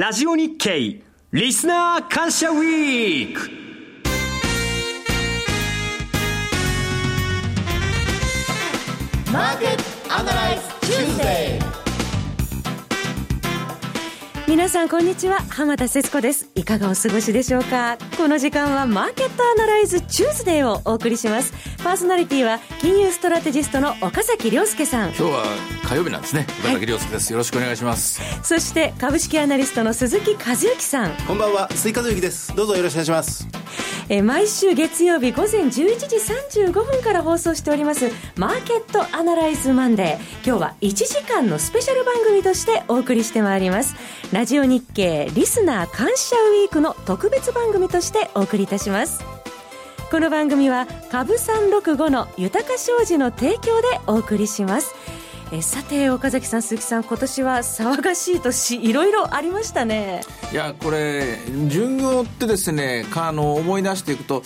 [0.00, 3.50] ラジオ日経リスナー感謝ウィーク。
[9.30, 9.76] マーケッ
[10.08, 11.59] トアナライズ Tuesday
[14.50, 15.38] 皆さんこんにちは。
[15.48, 16.50] 浜田節子です。
[16.56, 17.96] いかがお過ごしでしょうか？
[18.16, 21.52] この時間はマーケットアナライズチューズデーをお送りします。
[21.84, 25.10] パーソナリティは金融ストラテジストの岡崎良介さん。
[25.10, 25.44] 今日は
[25.84, 26.48] 火曜日なんですね。
[26.64, 28.20] 岡崎良介です、よろしくお願いします。
[28.42, 31.12] そして株式アナリストの鈴木一之さん。
[31.28, 32.52] こんばんは、スイカズユキです。
[32.56, 33.46] どうぞよろしくお願いします。
[34.08, 35.70] えー毎週月曜日午前11
[36.08, 36.16] 時
[36.66, 38.10] 35分から放送しております。
[38.34, 40.44] マーケットアナライズマンデー。
[40.44, 43.94] 今日は1時間のスペシャル番組としてお送りしてまいります
[44.40, 49.22] ラジオ日経リスナー感謝ウィークの特別番組としてお送りいたします。
[50.10, 54.94] この番組は株365の豊か商事の提供でお送りします。
[55.52, 60.22] えさて岡崎さん鈴木さん今年は騒がしい年いろいろありましたね。
[60.50, 61.36] いやこれ
[61.68, 64.42] 巡業ってですねかあの思い出していくと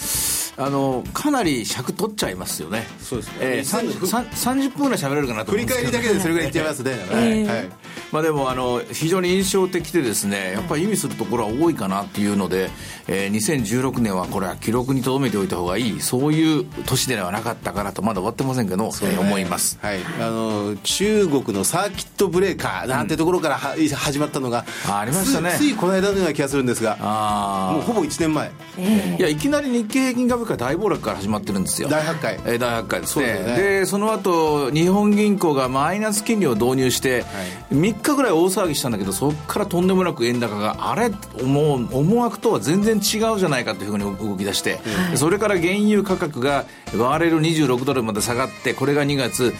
[0.56, 2.86] あのかなり尺取っちゃいますよね。
[3.00, 3.36] そうですね。
[3.40, 5.92] えー、30, 30分ぐらい喋れるかなと思振りうんですけど。
[5.92, 6.92] 返りだけでそれぐらいいっちゃいますね。
[7.10, 7.68] えはい。
[8.12, 12.70] まあ、でもあの非常に印象的でですねやっぱり意味するところは多いかなっていうので、
[13.08, 19.78] えー2016年はこれは記録に留めておいた方がいいそういう年ではなかったかなとまだ終わってませんけど、えー思います。
[19.82, 19.98] はい。
[20.20, 25.50] あの、中国のサーキットブレーカーなんてところからは始まったのが、あありましたね。
[25.52, 29.16] つついこの間のような気がするんですが、あもうほぼ1年前、え。
[29.18, 31.88] いやいきなり日経平均株価大暴落から始まってるんですよ。
[31.88, 32.38] 大発会。
[32.46, 33.00] えー大発会。
[33.00, 33.34] ですね。
[33.46, 37.24] そうでその後日本銀行がマイナス金利を導入して、
[37.72, 41.10] 3日ぐらい大騒ぎしたんだけどそこからとんでもなく円高があれ？
[41.44, 44.78] もう思惑とは全然違うじゃないかというふうに動き出して、
[45.16, 46.64] それから原油価格が
[46.98, 49.54] バーレル26ドルまで下がってこれが2月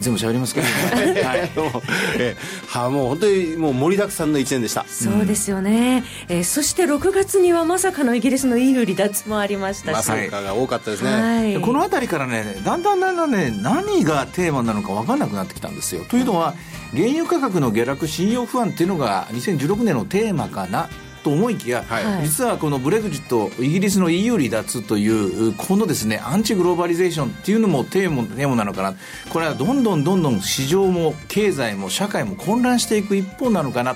[0.00, 1.50] 全部喋りますか、 はい。
[1.56, 1.82] もう
[2.18, 4.84] えーはもう本当にもう盛りだくさんの1年でした。
[4.88, 11.10] そうですよね、えーそして6月にはまさかのイギリスの EU 離脱もありましたし、まさかが多かったですね。
[11.10, 11.52] はい。
[11.52, 16.04] でこの辺りからねだんだんだんだんね何がテーマなのか分かんなくなってきたんですよ。
[16.08, 16.54] というのは
[16.94, 20.88] 原油価格の下落信用不安っていうのが2016年のテーマかな
[21.22, 28.94] と思いきや、はい実はこのブレグジットイギリスの EU 離脱というこのですねアンチグローバリゼーションっていうのもテーマテーマなのかな
[29.30, 33.94] これはどんどんどんどん市場も経済も社会も混乱していく一方なのかな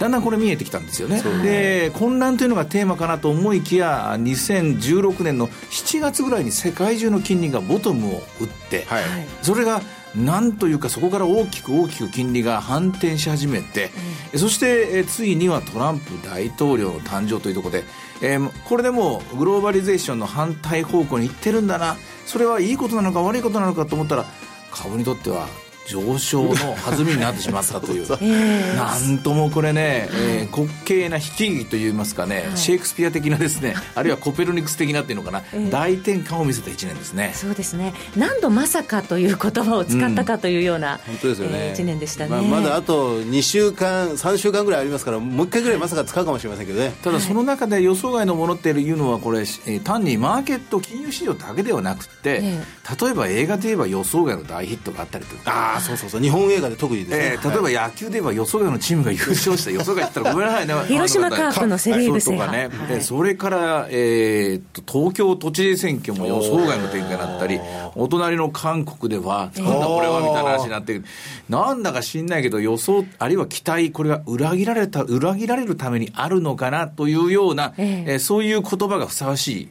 [0.00, 9.04] だんだんこれ見えてきたんですよねで混乱というのがテーマかなと思いきや2016年の7月ぐらいに世界中の金利がボトムを打って、はい。
[9.42, 9.82] それが
[10.14, 13.90] なんというかそこから大きく大きく金利が反転し始めて、
[14.36, 17.84] そしてえーついにはトランプ大統領の誕生というところで、
[18.22, 21.96] えーこれでもうグローバリゼーションの反対方向に行ってるんだな。
[22.26, 24.24] それはいいことなのか悪いことなのかと思ったら
[24.70, 25.48] 株にとっては
[25.90, 28.06] 上昇の弾みになってしまったという。
[28.20, 31.22] えーなんともこれね、えー滑稽な悲
[31.60, 37.32] 喜といいますかね、シェイクスピア的なですねあるいはコペルニクス的なっていうのかな、大転換を見せた1年ですね。
[37.34, 37.94] そうですね。
[38.16, 41.52] 何度まさかという言葉を使ったかというような、本当ですよね。
[41.58, 46.92] えー一年でしたね、まあ、まだあと2週間、3週間ぐらいありますから、もう一回ぐらいまさか使うかもしれませんけどね。
[47.02, 52.62] ただその中で予想外のものっていうのはこれ、えー単にマーケット金融市場だけではなくて、え
[53.00, 55.79] 例えば映画で言えば予想外の大ヒットがあったりとか。
[55.80, 56.20] そうそうそう。
[56.20, 57.24] 日本映画で特にですね。
[57.34, 62.88] えー例えば野球で言えば予想外のチームが優勝した予想外って言ったらごめんなさいね広島カープのセリーグ制覇ね、はい。
[62.88, 67.60] でそれから、えーっと東京都知事選挙も予想外の展開になったり
[67.94, 71.00] お隣の韓国ではなんだこれはみたいな話になって
[71.48, 78.12] なんだか知んないけど予想あるいは期待これが裏切られた裏切られるためにあるのかなというような、ええ。
[78.12, 79.68] えーそういう言葉がふさわしい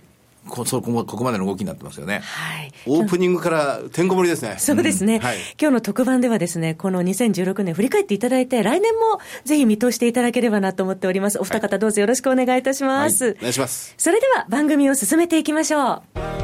[0.50, 2.22] こ そこもここまでの動きになってますよね。
[2.24, 4.56] はいオープニングからてんこ盛りですね。
[4.58, 5.38] そうですね、んはい。
[5.60, 11.40] 今日の特番ではですね、この2016年振り返っていただいて、来年もぜひ見通していただければなと思っております。
[11.40, 13.36] お二方どうぞよろしくお願いいたします。
[13.40, 13.94] お願いします。
[13.98, 16.40] それでは番組を進めていきましょう。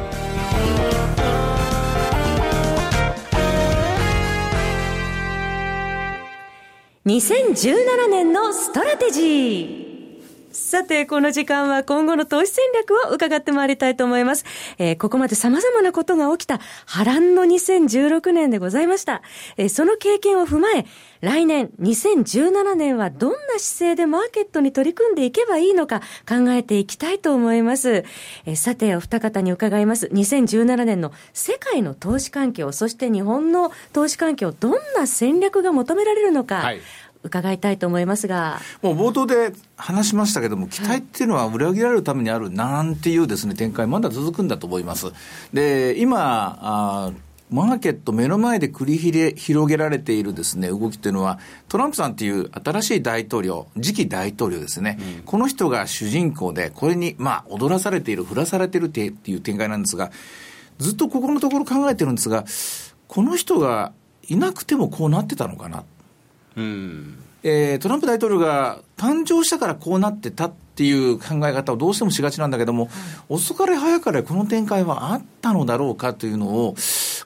[7.06, 9.85] 2017年のストラテジー。
[10.56, 14.46] さて、この時間は今後の投資戦略を伺ってまいりたいと思います。
[14.78, 19.20] えーここまで様々なことが起きた波乱の2016年でございました。
[19.58, 20.86] えーその経験を踏まえ、
[21.20, 28.04] 来年2017年はどんな姿勢でマーケットに取り組んでいけばいいのか考えていきたいと思います。
[28.46, 30.06] えーさて、お二方に伺います。
[30.06, 36.80] 2017年の世界の投資環境、そして日本の投資環境、どんな戦略が求められるのか、はい
[37.26, 38.60] 伺いたいと思いますが。
[38.82, 45.12] もう冒頭で話しましたけども、期待っていうのは裏切られるためにあるなんていうですね、展開、まだ続くんだと思います。
[45.52, 51.38] で、今、あーマーケット目の前で繰り広げられているですね、動きというのは、
[51.68, 60.10] トランプさんという新しい大統領、次期大統領ですね、うん、この人が主人公で、これに、まあ、踊らされている、振らされているっていう展開なんですが、
[60.78, 62.44] ずっとここのところ考えてるんですが、
[63.06, 63.92] この人が
[64.28, 65.84] いなくてもこうなってたのかな。
[66.56, 67.18] うん。
[67.42, 72.90] えー、トランプ大統領が誕生したからこうなってたっていう考え方をどうしてもしがちなんだけども、
[73.28, 76.74] 遅かれ早かれこの展開はあったのだろうかというのを、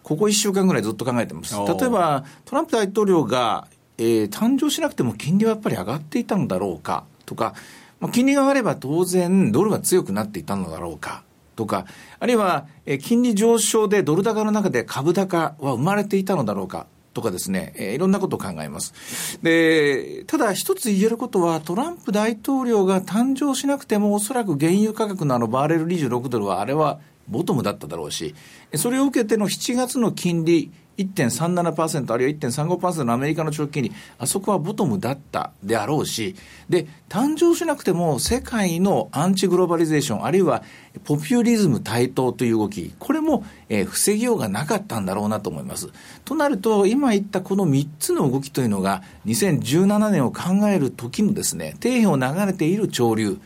[0.02, 1.54] ここ1週間ぐらいずっと考えてます。
[1.56, 3.66] 例えば、トランプ大統領が、
[3.96, 7.54] えー、誕生しなくても金利はやっぱり上がっていたのだろうかとか、
[8.00, 11.22] まあ、金利が上がれば当然ドルが強くなっていたのだろうか
[11.56, 11.86] とか、
[12.18, 19.38] あるいは、えー、金利上昇でドル高の中で株高は生まれていたのだろうかとかですね、えー、いろんなことを考えます。
[19.42, 28.34] で、ただ一つ言えることは、トランプ大統領が誕生しなくても、おそらく原油価格のあのバーレル26ドルは、あれはボトムだっただろうし、
[28.74, 36.36] それを受けての7月の金利、1.37%あるいは1.35%のアメリカの長期金利、あそこはボトムだったであろうし、
[36.68, 40.62] で、誕生しなくても世界のアンチグローバリゼーション、あるいは
[41.04, 45.88] ポピュリズム台頭という動き、これも、えー、防ぎようがなかったんだろうなと思います。
[46.24, 53.38] となると、今言ったこの3つの動きというのが、2017年を考える時のですね、底辺を流れている潮流、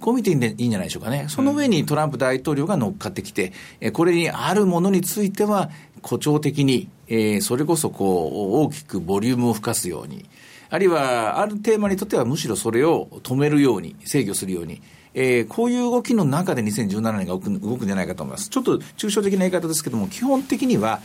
[0.00, 1.26] こう見ていいんじゃないでしょうかね。
[1.28, 3.52] その上にトランプ大統領が乗っかってきて、
[3.92, 5.70] これにあるものについては、
[6.02, 10.24] 誇張的に、えー、それこそこう、大きくボリュームを吹かすように、
[10.70, 14.80] あるいは、あるテーマにとってはむしろそれを止めるように、制御するように、
[15.12, 18.48] えー、こういう動きの中で2017年が動く動くんじゃないかと思います。
[18.48, 21.00] ちょっと抽象的な言い方ですけども、基本的には、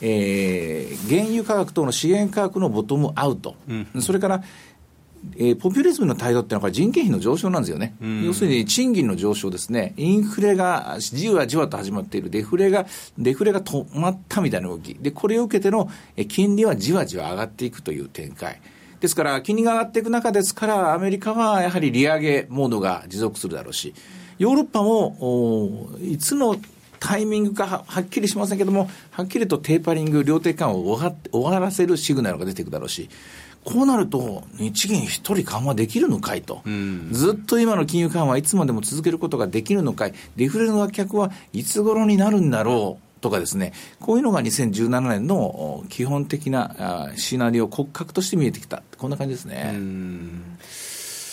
[0.00, 4.42] えー、原油価格等の資源価格のボトムアウト、うん、それから
[5.36, 12.86] えー、ポピュリズムの態度っていうのは人件費の上昇なんですよね、要するに賃金の上昇ですね、インフレがじわじわと始まっている、デフレが、
[13.18, 18.60] デフレが止まったみたいな動き、でこれを受けての、え金利はじわじわ上がっていくという展開。
[19.00, 23.94] ですから、金利が上がっていく中ですから、アメリカはやはり利上げモードが持続するだろうし、
[24.38, 26.56] ヨーロッパもいつの
[27.02, 31.00] タイミングかはっきりしませんけども、はっきりとテーパリング、量的緩和を
[31.32, 33.08] 終わらせるシグナルが出ていくだろうし、
[33.64, 43.12] こうなると、日銀一人緩和できるのかいと、うん、ずっと今の金融緩和いつまでも続けることができるのかい、デフレの脱却はいつ頃になるんだろう。
[43.22, 49.72] とかですね、こういうのが2017年の基本的なシナリオ、骨格として見えてきた、こんな感じですね。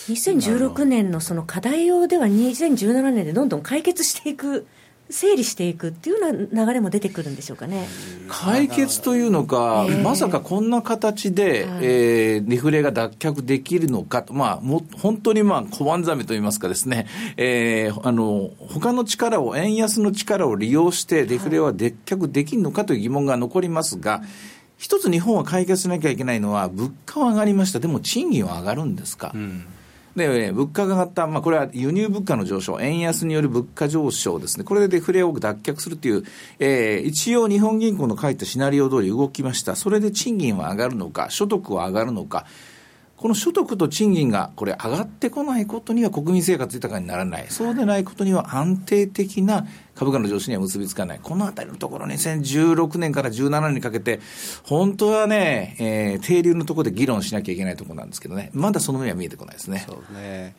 [0.08, 4.66] 2016年のその課題用では2017年でどんどん解決していく
[5.10, 7.88] 整理していくっていうような流れも出てくるんでしょうかね。
[8.28, 24.20] 解決というのか、えー、まさかこんな形で、はい、えー、デフレが脱却できるのかと、まあ、も本当にまあ小判ざめといいますかですね、えー、あの他の力を、円安の力を利用して、デフレは脱却できるのかという疑問が残りますが、はい
[24.80, 29.30] 一つ日本は解決しなきゃいけないのは、物価は上がりました、でも賃金は上がるんですか？
[29.34, 29.66] うん
[30.16, 36.24] で、物価が上がった、まあ、これは輸入物価の上昇、円安による物価上昇ですね、これでデフレを脱却するという、
[36.58, 39.76] えー、一応日本銀行の書いたシナリオ通り動きました。
[39.76, 42.46] それで賃金は上がるのか、所得は上がるのか、
[43.20, 47.44] この所得と賃金がこれ上がってこないことには国民生活豊かにならない。
[47.50, 51.20] そうでないことには安定的な株価の上昇には結びつかない。
[51.22, 54.20] このあたりのところ、2016年から17年にかけて、
[54.62, 59.84] 本当はね、えー、定流のところで議論しなきゃいけないところなんですけどね、まだその目は見えてこないですね。
[59.86, 60.56] そうね。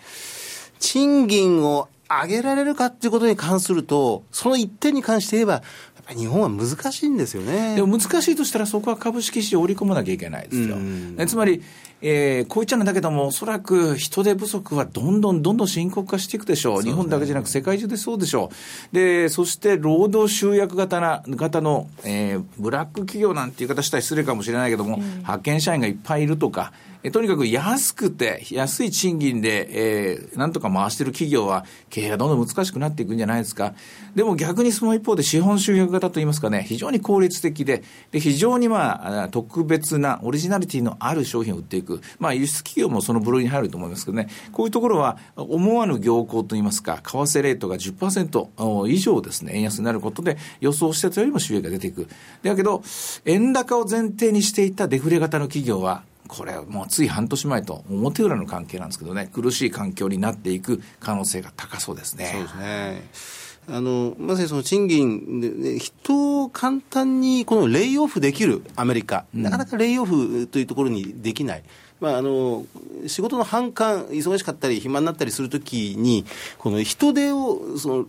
[0.77, 5.63] 賃金を上げられるかっていうことに関すると、その一点に関して言えば、
[6.15, 7.75] 日本は難しいんですよね。
[7.75, 10.77] でも難しいとしたら、そこは株式市場を織り込まなきゃいけないですよ。
[11.27, 11.61] つまり、
[12.03, 16.81] えー、こう言っちゃうんだけども、おそらく人手不足はどんどんどんどん深刻化していくでしょう。
[16.81, 18.51] 日本だけじゃなく世界中でそうでしょ
[18.91, 18.95] う。
[18.95, 33.73] で、そして労働集約型な、型の、えー、ブラック企業なんていう方したら失礼かもしれないけども、うん、派遣社員がいっぱいいるとか、えとにかく安くて、安い賃金で、えー、なんとか回してる企業は、経営がどんどん難しくなっていくんじゃないですか。
[34.15, 42.01] でも逆にその一方で資本集約型といいますかね、非常に効率的で、で、非常にまあ、特別なオリジナリティのある商品を売っていく。
[42.19, 52.07] まあ、輸出企業もその部類に入ると思いますけどね、こういうところは思わぬ業行といいますか、為替レートが10%以上ですね、円安になることで予想してたよりも収益が出ていく。
[52.43, 52.83] だけど、
[53.25, 62.31] 円高を前提にしていたデフレ型の企業は、これはもうつい半年前と表裏の関係なんですけどね、苦しい環境になっていく可能性が高そうですね。
[62.33, 63.03] そうですね。
[63.69, 71.63] あのまさにその賃金で、人を簡単にこのレイオフできるアメリカ、うん、なかなかレイオフというところにできない。
[71.99, 72.65] まあ、あの
[73.07, 76.25] 仕事の反感、忙しかったり、暇になったりするときに、
[76.57, 78.05] この人手をその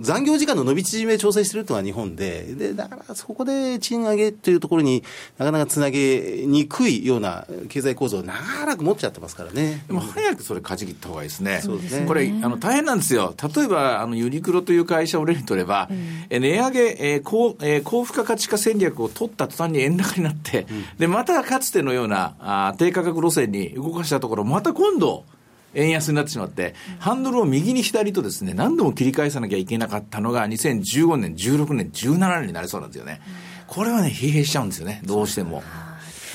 [0.00, 5.02] 残業時間の伸び縮め調整してるというのは日本でで、だからそこで賃上げというところに
[5.38, 9.84] なかなかつなげにくいような経済構造を長らく持っちゃってますからね。
[9.86, 11.60] でも早くそれ、かじ切った方がいいですね。
[11.62, 13.34] そうですねこれ、あの大変なんですよ。
[13.54, 15.88] 例えば、あのユニクロという会社を例にとれば、
[16.28, 20.66] え値上げ、えー高えー高付加価値化戦略を取った途端に円高になって、
[20.98, 25.24] で、またかつてのようなあー低価格路線に動かしたところ、また今度、
[25.74, 33.20] 円安になってしまって、ハンドルを右に左とですね、何度も切り返さなきゃいけなかったのが、2015年、16年、17年になりそうなんですよね。
[33.66, 35.62] これはね、疲弊しちゃうんですよね、どうしても。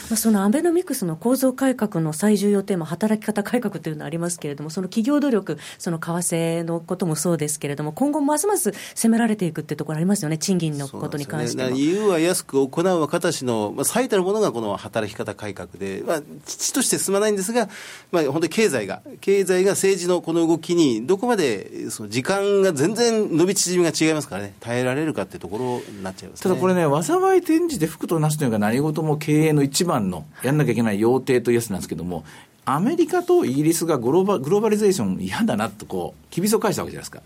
[0.09, 11.69] まあ、そのアベノミクスの構造改革の最重要テーマ、働き方改革というのはありますけれども、その企業努力、その為替のこともそうですけれども、今後、ますます攻められていくっていうところありますよね、賃金のことに関しては。
[11.69, 17.67] そうなんですよね、言うは安く行うは形の、まあ、最たるものがこの働き方改革で、まあ、父として進まないんですが、
[18.12, 32.24] まあ、本当に経済が、経済が政治のこの動きに、どこまでその時間が全然伸び縮みが違いますからね、耐えられるかっていうところになっちゃいます、ね、ただこれね、災い転じて福となすというのが何事も経営の一番のやんなきゃいけない要諦というやつなんですけども、
[32.66, 37.22] アメリカとイギリスがグローバグローバリゼーション嫌だなとこう、厳しを返したわけじゃないですか。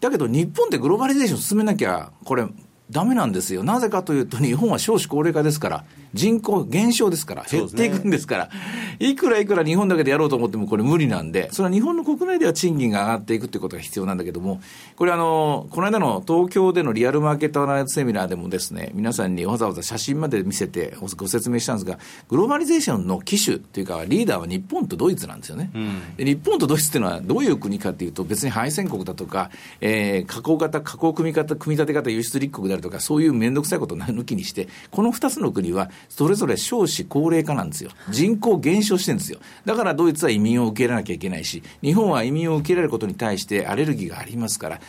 [0.00, 2.46] だけど日本でグローバリゼーション進めなきゃ、これ、
[2.90, 3.64] ダメなんですよ。
[3.64, 5.84] なぜかというと、日本は少子高齢化ですから、
[6.14, 8.50] 人口減少ですから、減っていくんですから、
[8.98, 14.60] いくらいくら日本だけでやろうと思ってもこれ無理なんで、それは日本の国内では賃金が上がっていくということが必要なんだけども、
[14.96, 21.98] これあの、この間の東京でのリアルマーケットアナライズセミナーでもですね、皆さんにわざわざ写真まで見せてご説明したんですが、
[22.28, 25.70] グローバリゼーションの機種というか、リーダーは日本とドイツなんですよね。
[26.16, 37.90] で日本とドイツっていうのはどういう国かというと、別に敗戦国だとか、えー、加工型、加工組み方、組み立て方、輸出立国であるとか、そういう面倒くさいことを抜きにして、この2つの国は、それぞれ少子高齢化なんですよ。
[38.10, 39.38] 人口減少してるんですよ。
[39.64, 44.80] だからドイツは移民を受け入れなきゃいけないし、日本は移民を受け入れることに対してアレルギーがありますから、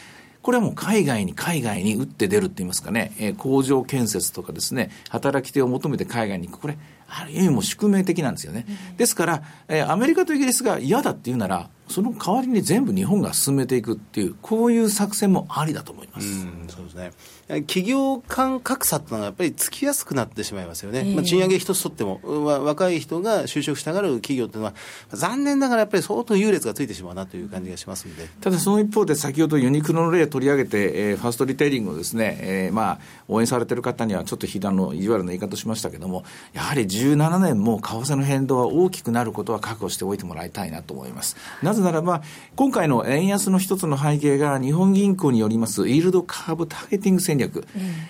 [0.48, 6.62] これはもう海外に海外に打って出るって言いますかね、えー工場建設とかですね、働き手を求めて海外に行く。
[6.62, 6.78] これ、
[7.10, 8.66] ある意味も宿命的なんですよね。
[8.96, 16.28] ですから、えーアメリカとイギリスが嫌だって言うなら、その代わりに全部日本が進めていくっていう、こういう作戦もありだと思います。
[16.28, 17.12] うそうですね。
[17.48, 21.04] 企業間格差っていうのがやっぱりつきやすくなってしまいますよね。
[21.06, 24.74] ええまあ、賃上げ一つとっても、わ若い人が就職したがる企業っていうのは、
[25.13, 28.27] 残念ながらやっぱり相当優劣がついてしまうなという感じがしますんで。
[28.42, 36.24] ただその一方で、先ほどユニクロの例を取り上げて、えーファーストリテイリングをですね、えーまあ、応援されてる方にはちょっと非難の意地悪な言い方をしましたけども、
[36.54, 41.38] やはり17年も為替の変動は大きくなることは覚悟しておいてもらいたいなと思います。
[41.63, 42.22] なぜならば、
[42.56, 47.65] 今回の円安の一つの背景が、日本銀行によります、イールドカーブターゲティング戦略、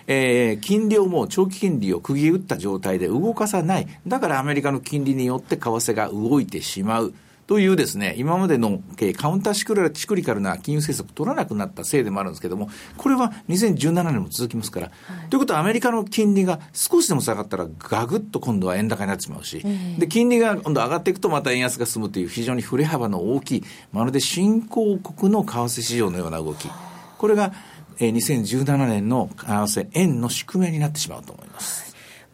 [0.07, 3.88] えー金利をもう長期金利を釘打った状態で動かさない。
[4.07, 7.13] だからアメリカの金利によって為替が動いてしまう。
[7.48, 14.91] というですね、今までのえーカウンターシクラシクリカルな金融政策取らなくなったせいでもあるんですけども、これは2017年も続きますから。
[15.29, 19.63] ということはアメリカの金利が少しでも下がったらガグッと今度は円高になってしまうし、
[19.98, 26.69] で、金利が今度上がっていくとまた円安が進むという非常に振れ幅の大きい、まるで新興国の為替市場のような動き。
[27.17, 27.53] これが、
[28.00, 31.88] えー2017年の為替円の宿命になってしまうと思います。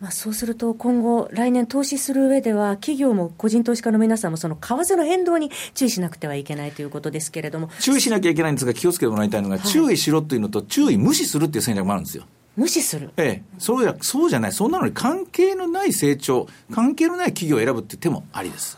[0.04, 12.26] まあ、そうすると、今後、来年投資する上では、企業も個人投資家の皆さんも、その為替の変動に注意しなくてはいけないということですけれども、注意しなきゃいけないんですが気をつけてもらいたいのが、注意しろというのと注意無視するっていう戦略もあるんですよ。
[12.58, 13.12] 無視する。
[13.16, 14.52] ええ、そうや、そうじゃない。
[14.52, 18.78] そんなのに関係のない成長、関係のない企業を選ぶっていう手もありです。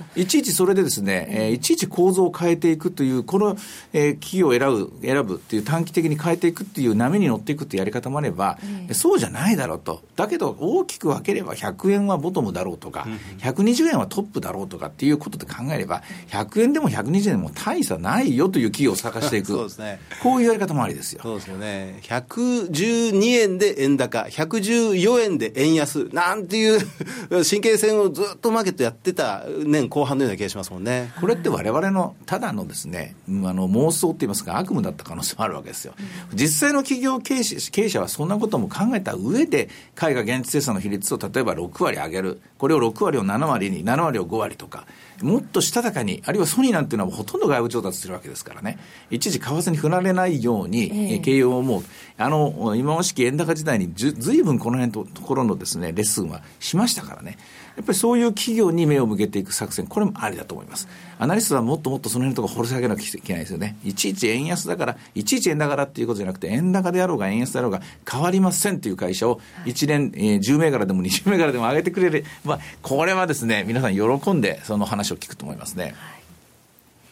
[0.00, 0.20] なるほど。
[0.22, 3.56] いちいちそれでですね、えーいちいち構造を変えていくという、この、
[3.92, 8.58] えー企業を選ぶ、選ぶっていう短期的に変えていくっていう波に乗っていくっていうやり方もあれば、
[8.92, 10.02] そうじゃないだろうと。
[10.16, 13.06] だけど大きく分ければ100円はボトムだろうとか、
[13.38, 19.48] 120円はトップだろうとかっていうことで考えれば、100円でも120円でも大差ないよという企業を探していく。
[19.48, 21.20] そうですねこういうやり方もありですよ。
[21.22, 21.98] そうですよね。
[22.02, 26.80] 112円で円高、114円で円安、なんていう
[27.48, 31.12] 神経戦をずっとマーケットやってた年後半のような気がしますもんね。
[31.20, 35.94] これって我々のただのですね、うんあの妄想って言いますか、悪夢だった可能性もあるわけですよ。
[36.32, 44.86] 実際の企業経営者経営者はそんなことも考えた上で、海外現地生産の比率を例えば6割上げる、これを6割を7割に、7割を5割とか、
[45.22, 48.78] もっとしたたかに、あるいはソニーなんていうのはほとんど外部調達してるわけですからね、
[49.10, 51.82] 一時為替に振られないように、えー経営をもう、
[52.16, 57.36] あの、今ましき円高時代にずずいぶんこの辺のところのですね、レッスンはしましたからね。
[57.80, 60.86] やっぱりそういう企業に目を向けていく作戦、これもありだと思います。
[61.18, 63.78] アナリストはもっともっとその辺のところ掘り下げなきゃいけないですよね。
[63.82, 75.94] いちいち円安だから、いちいち円高だっていうことじゃなくて、円高であろうが円安だろうが変わりませんっていう会社を1年、えー10銘柄でも20銘柄でも上げてくれれば、これはですね、皆さん喜んでその話を聞くと思いますね。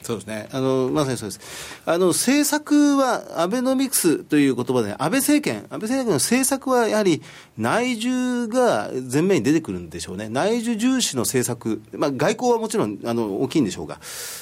[0.09, 0.49] そうですね。
[0.53, 1.83] あの、まさにそうです。
[1.85, 7.21] あの、政策は、アベノミクスという言葉で、安倍政権、安倍政権の政策はやはり
[7.59, 10.31] 内需が前面に出てくるんでしょうね。
[10.31, 14.01] 内需重視の政策、まあ、外交はもちろん、あの、大きいんでしょうが。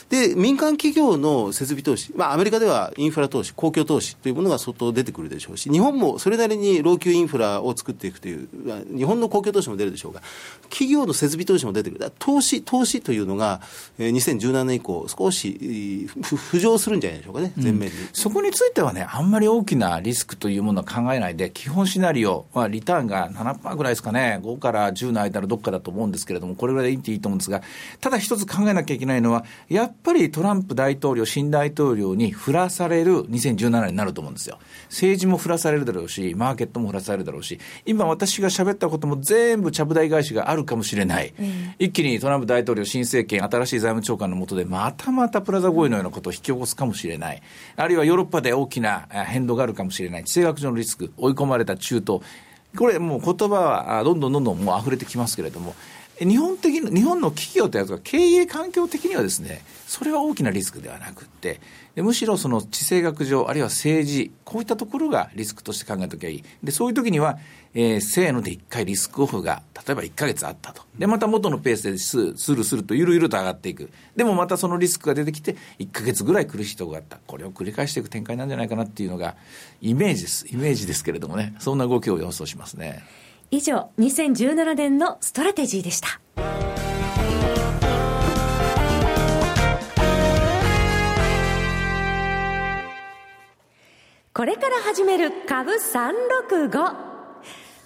[0.08, 8.49] で、民間企業の設備投資、まあ、アメリカではインフラ投資、公共投資というものが相当出てくるでしょうし、日本もそれなりに老朽インフラを作っていくという、
[8.96, 10.23] 日本の公共投資も出るでしょうが、
[10.70, 12.12] 企業の設備投資も出てくる。
[12.20, 13.61] 投資、投資というのが、
[13.99, 27.62] 2017年以降、少し浮上するんじゃないでしょうかね、全面に、うん、そこについてはね、あんまり大きなリスクというものは考えないで、基本シナリオはリターンが7%ぐらいですかね、5から10の間のどっかだと思うんですけれども、これぐらいでいいっていいと思うんですが、
[28.00, 34.58] ただ一つ考えなきゃいけないのは、やっぱりトランプ大統領、新大統領に振らされる2017年になると思うんですよ。
[34.88, 41.34] 政治も振らされるだろうし、マーケットも振らされるだろうし、今私が喋ったことも全部ちゃぶ台返しがあるかもしれない。
[41.38, 47.42] うん、一気にトランプ大統領、新政権、新しい財務長官の下で、またまたプラザ合意のようなことを引き起こすかもしれない。
[47.76, 50.24] あるいはヨーロッパで大きな変動があるかもしれない。
[50.24, 52.20] 地政学上のリスク、追い込まれた中東。
[52.76, 55.74] これもう言葉はどんどんどんどんもう溢れてきますけれども、
[56.18, 61.60] 日本的日本の企業というか経営環境的にはですね、それは大きなリスクではなくて、
[61.96, 66.44] むしろその地政学上、あるいは政治、こういったところがリスクとして考えときゃいい。
[66.62, 67.38] で、そういう時には、
[67.78, 70.83] えー、せーので一回リスクオフが、例えば1か月あったと。
[70.99, 73.90] で、また元のペースでススルスルとゆるゆると上がっていく。
[74.16, 77.18] でもまたそのリスクが出てきて、1か月ぐらい苦しいとこがあった。
[77.26, 79.37] これを繰り返していく展開なんじゃないかなっていうのが、
[79.83, 80.47] イメージです。
[80.49, 83.04] イメージですけれどもね、そんな動きを予想しますね。
[83.50, 86.18] 以上、2017年のストラテジーでした。
[94.33, 97.15] これから始める株365。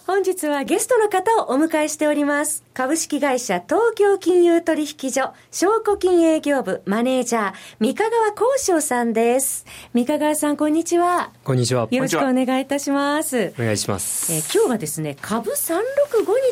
[0.06, 2.64] 本日はゲストの方をお迎えしております。
[2.74, 9.66] 株式会社東京金融取引所証拠金営業部マネージャー三河川幸章さんです。
[9.94, 11.30] 三河川さんこんにちは。
[11.44, 11.86] こんにちは。
[11.90, 13.52] よろしくお願いいたします。
[13.58, 14.32] お願いします。
[14.32, 15.84] えー、今日はですね、株365に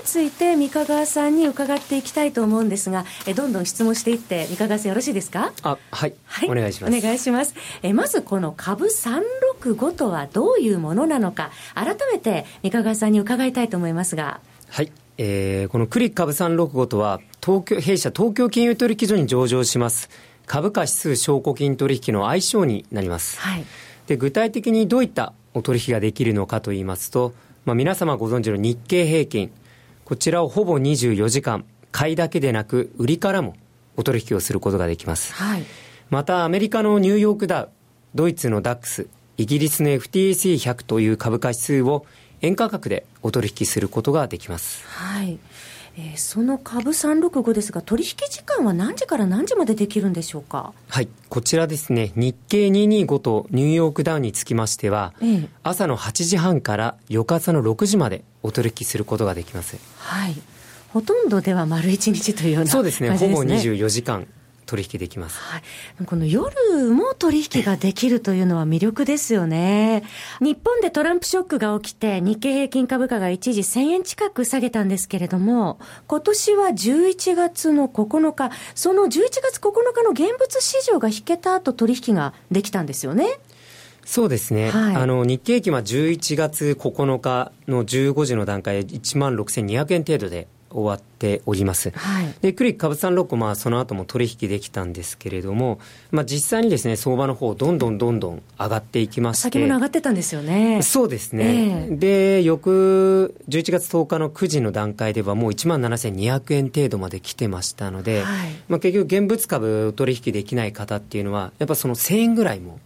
[0.04, 5.52] ついて三河川さんに伺っていきたいと思うんですが、えー、どんどん質問していって三河川さんよろしいですか？
[5.62, 6.14] あ、はい。
[6.26, 6.50] はい。
[6.50, 6.96] お願いします。
[6.96, 7.54] お願いします。
[7.82, 14.40] えー、まずこの株365とはどういうものなのか、改めて三河川さんに伺いたいと思いますが。
[14.68, 14.92] はい。
[15.18, 20.08] えー、このクリック株365とは、東京、弊社東京金融取引所に上場します、
[20.46, 23.40] 株価指数証拠金取引の愛称になります。
[23.40, 23.64] はい。
[24.06, 27.34] で、具体的にどういったお取引ができるのかといいますと、
[27.64, 29.50] まあ、皆様ご存知の日経平均、
[30.04, 33.56] こちらをほぼ24時間、買いだけでなく、売りからも
[33.96, 35.34] お取引をすることができます。
[35.34, 35.64] はい。
[36.10, 37.70] また、アメリカのニューヨークダウ、
[38.14, 42.06] ドイツのダックス、イギリスの FTSE100 という株価指数を
[42.42, 44.84] 円価格でお取引することができます。
[44.86, 45.38] はい。
[45.96, 50.72] えー、その株365ですが、取引時間は何時から何時までできるんでしょうか？
[50.88, 59.76] はい、こちらですね、日経225とニューヨークダウンにつきましては、えー、朝の8時半から翌朝の6時までお取引することができます。
[59.96, 60.34] はい。
[60.90, 64.28] ほとんどでは丸1日というような、ね、そうですね、ほぼ24時間
[64.68, 65.62] 取引できます、はい、
[66.04, 66.54] この夜
[66.90, 70.04] も取引ができるというのは魅力ですよね。
[70.40, 79.08] 日本でトランプショックが起きて、日経平均株価が一時1000円近く下げたんですけれども、今年は11月の9日、その11
[79.42, 83.40] 月9日の現物市場が引けた後取引ができたんですよね。
[84.04, 91.90] そうですね、はい、あの日経平均は11月9日の15時の段階で1万6200円程度で終わっております。
[91.90, 99.42] はい、で、クリック株三六まあその後も取引できたんですけれども、まあ実際にですね、相場の方どんどんどんどん上がっていきまして。
[99.42, 100.82] 先物上がってたんですよね。
[100.82, 101.88] そうですね。
[101.90, 112.80] えー、で、翌11月10日の9時の段階ではもう1万7200円程度まで来てましたので、はい、まあ結局現物株取引できない方っていうのは、やっぱその1000円ぐらいも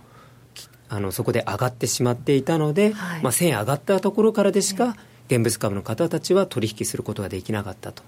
[0.89, 4.95] あのそこで上がってしまっていたので、はい、まあ1000円上がったところからでしか、
[5.27, 8.03] 現物株の方たちは取引することができなかったと。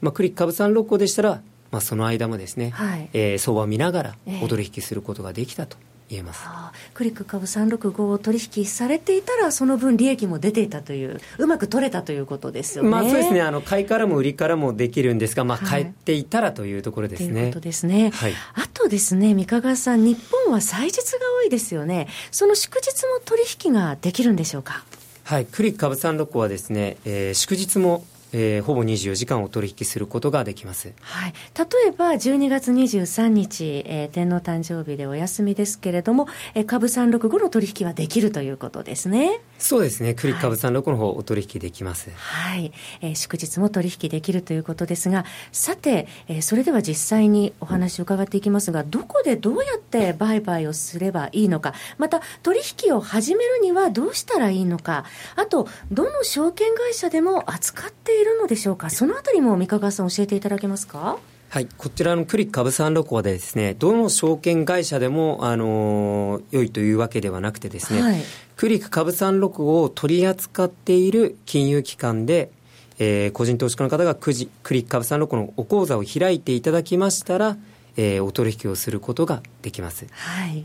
[0.00, 5.76] まあ、クリック株三六個でしたら、まあ、その間もですね、はい、えー、相場を見ながらお取引することができたと。
[6.08, 12.90] 言えます、えー、クリック株365を取引されていたら、その分利益も出ていたという、うまく取れたということですよね。
[12.90, 17.32] まあ、そうですねあの、買いからも売りからもできるんですが、まあ、買っていたらというところですね。
[17.32, 18.10] ということですね。
[18.14, 21.02] はい、あとですね、三河さん、日本は祭日が
[21.40, 24.84] 多いですよね、その祝日も取引ができるんでしょうか？
[25.26, 28.04] はい、クリック株三六はですね、えー、祝日も
[28.38, 39.40] えー、ほぼ24時間お取引することができます、はい、例えば12月23日、えー、天皇誕生日でお休みですけれども、えー、株365の取引はできるということですね。
[39.58, 40.12] そうですね。
[40.12, 42.10] クリック株365の方、お取引できます。
[42.14, 55.04] はい、えー、祝日も取引できるということですがさて、えー、それでは実際にお話を伺っていきますがどこでどうやって売買をすればいいのかまた取引を始めるにはどうしたらいいのか
[55.36, 58.90] あとどの証券会社でも扱っているのでしょうか？
[58.90, 61.18] そのあたりも三河さん教えていただけますか？
[61.48, 68.22] はい、こちらのクリック株三六はですね、どの証券会社でも、あの良いというわけではなくてですね、はい、
[68.56, 72.50] クリック株三六を取り扱っている金融機関で、
[72.98, 77.56] えー、個人投資家の方がクジクリック株三六のお口座を開いていただきましたら、
[77.96, 80.06] えー、お取引をすることができます。
[80.10, 80.64] はい。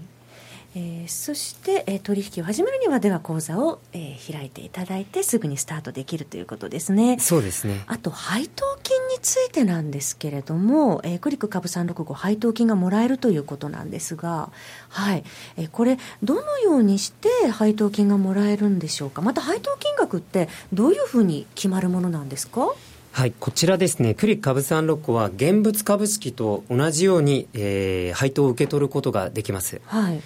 [0.74, 7.18] えー、そして、えー、取引を始めるにはでは口座を、えー、開いていただいてすぐにスタートできるということですね。
[7.20, 7.84] そうですね。
[7.88, 14.50] あと配当金についてなんですけれども、えー、クリック株365配当金がもらえるということなんですが
[14.88, 15.24] はい、
[15.58, 19.22] えー、これどのようにして配当金がもらえるんでしょうか？
[19.22, 22.74] また配当金額ってどういうふうに決まるものなんですか？
[23.12, 29.82] はい、こちらですね、クリック株三六個は現物株式と同じように、えー、配当を受け取ることができます。
[29.86, 30.22] はい。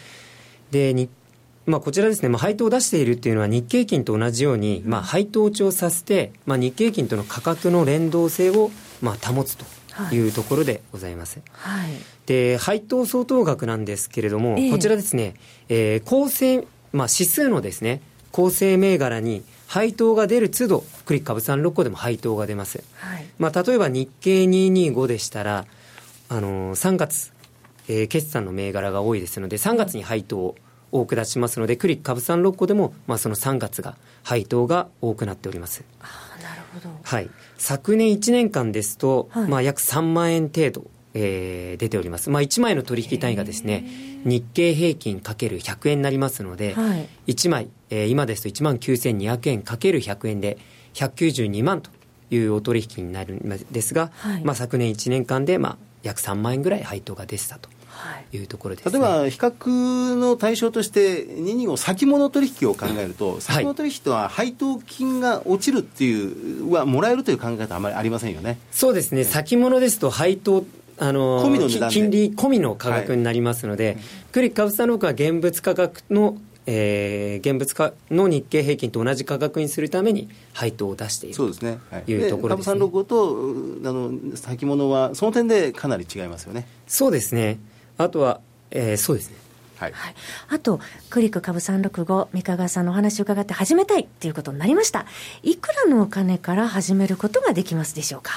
[0.72, 1.10] でに
[1.66, 8.70] まあ、こちらですね、まあ、配当を出しているっていうのは日経金と同じように、まあ、配当値をさせて、まあ、日経金との価格の連動性を、
[9.02, 9.66] まあ、保つと
[10.12, 10.28] い。
[10.28, 11.40] うところでございます。
[11.54, 11.92] はい、
[12.26, 15.36] で配当相当額なんですけれども、えー、こちらですね、
[15.70, 18.02] えー、構成、まあ、指数のですね
[18.32, 25.66] 構成銘柄に配当が出る都度クリック株三六個でも配当が出ます、はい、まあ、例えば日経225でしたら
[26.28, 27.32] あのー、3月、
[27.88, 30.56] えー、決算の銘柄が多いですので3月に配当を
[30.92, 35.84] 多く出しますので、クリック株三六個でも、まあ、その3月が配当が多くなっております。
[36.00, 43.86] あなるほど、はい、昨年1年間ですと、はい、まあ、約3万円程度、えー、出ております、まあ、1枚の取引単位がですね
[44.26, 50.58] 日経平均かける100円になりますので、はい、1枚、えー、今ですと1万9200円かける100円で
[50.94, 51.90] 192万と
[52.32, 57.70] いうお取引になるんですが、はい、まあ、昨年1年間で、まあ、約3万円ぐらい配当が出てたと
[58.32, 58.38] い。
[58.38, 68.60] うところです、ね、例えば比較の対象として225先物取引を考えると、先物取引とは配当金が落ちるっていうはもらえるという考え方あまりありませんよね。
[68.72, 69.24] そうですね。
[69.24, 70.66] 先物ですと配当
[70.98, 73.98] あの込みの金利込みの価格になりますので、はい、
[74.32, 81.36] クリック株三六は現物価格のえー、現物価の日経平均と同じ価格にするために配当を出している。
[81.36, 86.68] そうですね、はい、いうところです、ね、株365とあの先物はその点でかなり違いますよね。
[86.88, 87.60] そうですね
[87.98, 89.38] あとは、えー、そうですね。
[89.78, 90.16] はい、はい、
[90.50, 90.80] あと、
[91.10, 95.06] クリック株365、三河さんのお話を伺って始めたいっていうことになりました。
[95.44, 98.32] いくらのお金から始めることができますでしょうか？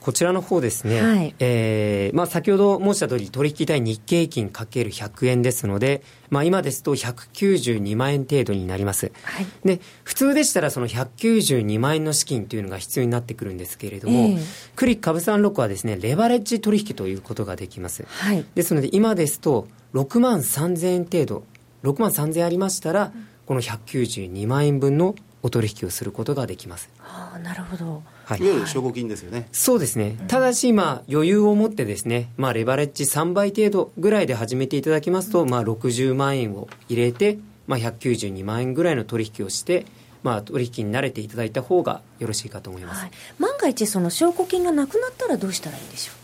[0.00, 14.40] こちらの方ですね、はい、えー、まあ、先ほど申した通り、取引単位日経平均かける100円ですので、まあ、今ですと192万円程度になります、はい、で普通でしたら、その192万円の資金というのが必要になってくるんですけれども、えー、
[14.76, 18.04] クリック株三六はですね、レバレッジ取引ということができます。
[18.08, 21.44] はい、ですので、今ですと、6万3000円程度、
[21.82, 23.12] 6万3000円ありましたら、
[23.46, 26.90] この192万円分のお取引をすることができます。
[26.98, 28.02] はあ、なるほど。
[28.28, 29.48] はい、いわゆる証拠金ですよね。
[29.52, 30.18] そうですね。
[30.28, 39.86] ただし、まあ、余裕を持ってですね、まあ、レバレッジ3倍程度ぐらいで始めていただきますと、まあ、60万円を入れて、まあ、192万円ぐらいの取引をして、
[40.22, 43.00] まあ、取引に慣れていただいた方がよろしいかと思います。
[43.00, 46.14] はい、万が一、その証拠金がなくなったらどうしたらいいんでしょう？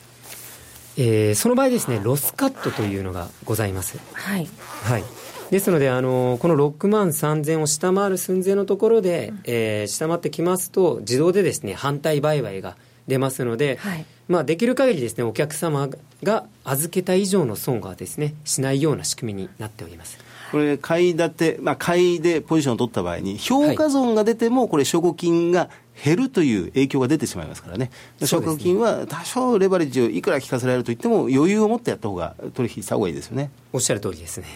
[0.97, 3.99] えー、その場合ですね、ロスカットというのがございます。
[4.12, 4.49] はい。
[4.83, 5.05] はい。
[5.55, 15.88] ですので、あのこの6万3000を下回る寸前のところで、うん、えー、下回ってきますと、自動でですね反対売買が出ますので、はい、まあ、できる限りですねお客様
[16.25, 20.19] が預けた以上の損がですねしないような仕組みになっております。
[20.55, 25.69] これ、買い立て、まあ、買いでポジションを取った場合に、評価損が出ても、これ、証拠金が
[26.01, 27.90] 減るという影響が出てしまいますからね、
[28.23, 33.51] 証拠金は多少レバレッジをいくら効かせられるといっても、余裕を持ってやった方が、取引した方がいいですよね。
[33.73, 34.47] おっしゃる通りですね。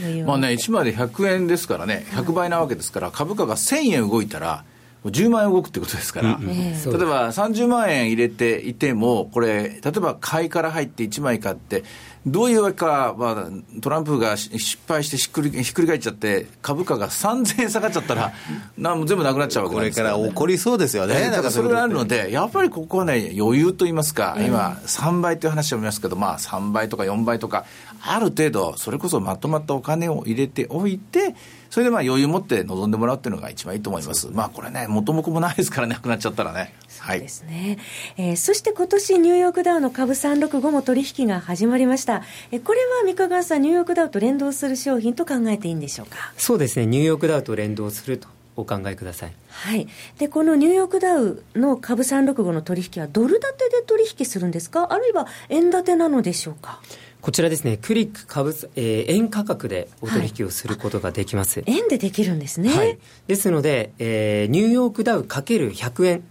[0.00, 4.64] はい、まあね、1枚で100円ですからね、100倍なわけですから、株価が1000円動いたら、
[5.10, 11.84] 10万円動くってことですから、うんうん、例えば30万円入れていても、これ、例えば買いから入って1枚買って、
[12.26, 18.32] どういうわけか、まあ、トランプが失敗してひっくりひっくり返っちゃって、株価が3000円下がっちゃったら、
[18.76, 27.64] なん全部なくなっちゃうわけです、ね、これから起こりそうですよね、だからそれがあるので、やっぱりここはね、余裕といいますか、今、3倍という話を見ますけど、まあ、3倍とか4倍とか、
[28.02, 31.36] ある程度、それこそまとまったお金を入れておいて、
[31.70, 34.28] それでまあ余裕持って臨んでもらうっていうのが一番いいと思います。
[34.32, 36.74] まあこれね、元も子もないですからね、なくなっちゃったらね。
[36.88, 37.78] そうですね。
[38.16, 42.22] はい、えー、そして今年ニューヨークダウの株365も取引が始まりました。
[42.50, 46.32] えこれは三河川さん、ニューヨークダウと連動する商品と考えていいんでしょうか？
[46.38, 49.32] そうですね、ニューヨークダウと連動するとお考えください。
[49.50, 49.86] はい。
[50.18, 54.92] で、このニューヨークダウの株365の取引はドル建てで取引するんですか？
[54.92, 56.80] あるいは円建てなのでしょうか？
[57.20, 61.60] こちらですね、クリック株、えー、円価格でお取引をすることができます。
[61.60, 62.70] はい、円でできるんですね。
[62.70, 62.98] はい。
[63.26, 66.24] ですので、えー、ニューヨークダウかける100円。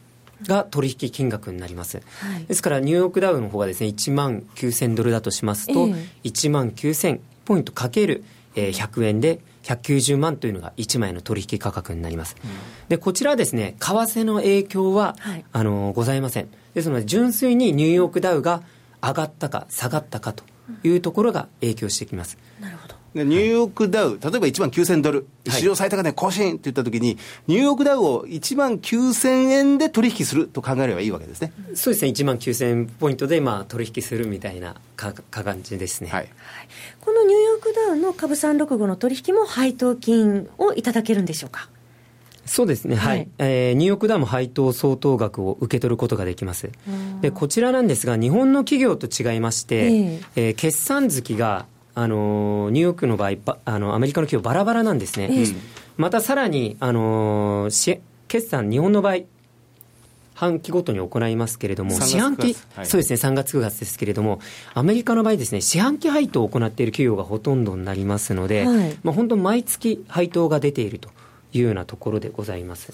[0.44, 8.24] が取引金額になります、はい、ですからニューヨークダウの方がですね1万9000ドルだとしますと、えー、1万9000ポイントかける、
[8.56, 12.50] えー、100円で190万というのが1枚の取引価格になります、うん、
[12.90, 18.62] でこちらはですね為替の影響は、はい、あのございませんですので純粋にニューヨークダウが
[19.02, 20.44] 上がったか下がったかと
[20.84, 22.38] いうところが影響してきます。
[22.60, 22.96] なるほど。
[23.16, 31.54] ニューヨークダウ、例えば1万9000ドル、史上最高値更新って言ったときに、ニューヨークダウを1万9000円で取引すると考えればいいわけですね。
[31.76, 36.30] そうですね、1万9000ポイントでまあ取引するみたいなか感じですね、はい、
[37.00, 41.70] このニューヨークダウの株365の取引も配当金をいただけるんでしょうか？
[42.46, 46.70] そうですね、はい、はい、えー、ニューヨークダウも配当相当額を受け取ることができます。
[47.22, 55.56] でこちらなんですが、日本の企業と違いまして、えー、えー、決算月があのニューヨークの場合あのアメリカの企業バラバラなんですね、えー、
[55.98, 59.20] またさらにあのし決算日本の場合
[60.36, 64.42] 半期ごとに行いますけれども、四半期、はい、そうですね、3月、9月ですけれども、
[64.74, 71.10] アメリカの場合ですね、四半期配当を行っている企業がほとんどになりますので、はい、まあ、本当、毎月配当が出ていると
[71.58, 72.94] いうようなところでございます。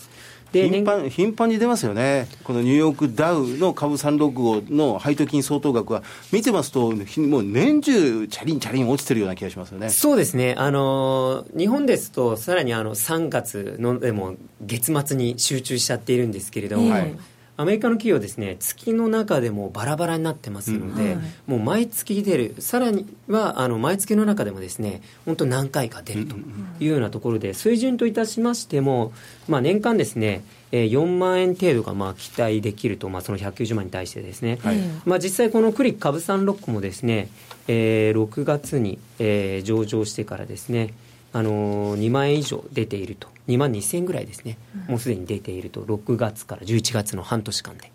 [0.52, 16.92] で頻繁頻繁に出ますよね、このニューヨークダウの株365の配当金相当額は、見てますと、もう年中、チャリンチャリン落ちてるような気がしますよねそうですね、あの日本ですと、さらにあの3月のでも月末に集中しちゃっているんですけれども。
[16.92, 17.16] はい
[17.62, 21.20] アメリカの企業ですね月の中でもバラバラになってますので、うん。
[21.20, 22.56] はい、もう毎月出る。
[22.60, 26.36] さらにはあの毎月の中でもですね本当何回か出ると
[26.80, 29.14] いうようなところで水準といたしましても、
[29.48, 37.28] まあ、年間ですねえー、4万円程度がまあ期待できると、まあ、その190万に対してですね、はい、まあ、実際このクリック株三ロックもですね、
[37.68, 40.94] えー、6月に、えー、上場してからですね、
[41.34, 47.92] あのー、2万円以上出ていると2万2000円ぐらいですね、もうすでに出ていると6月から11月の半年間で。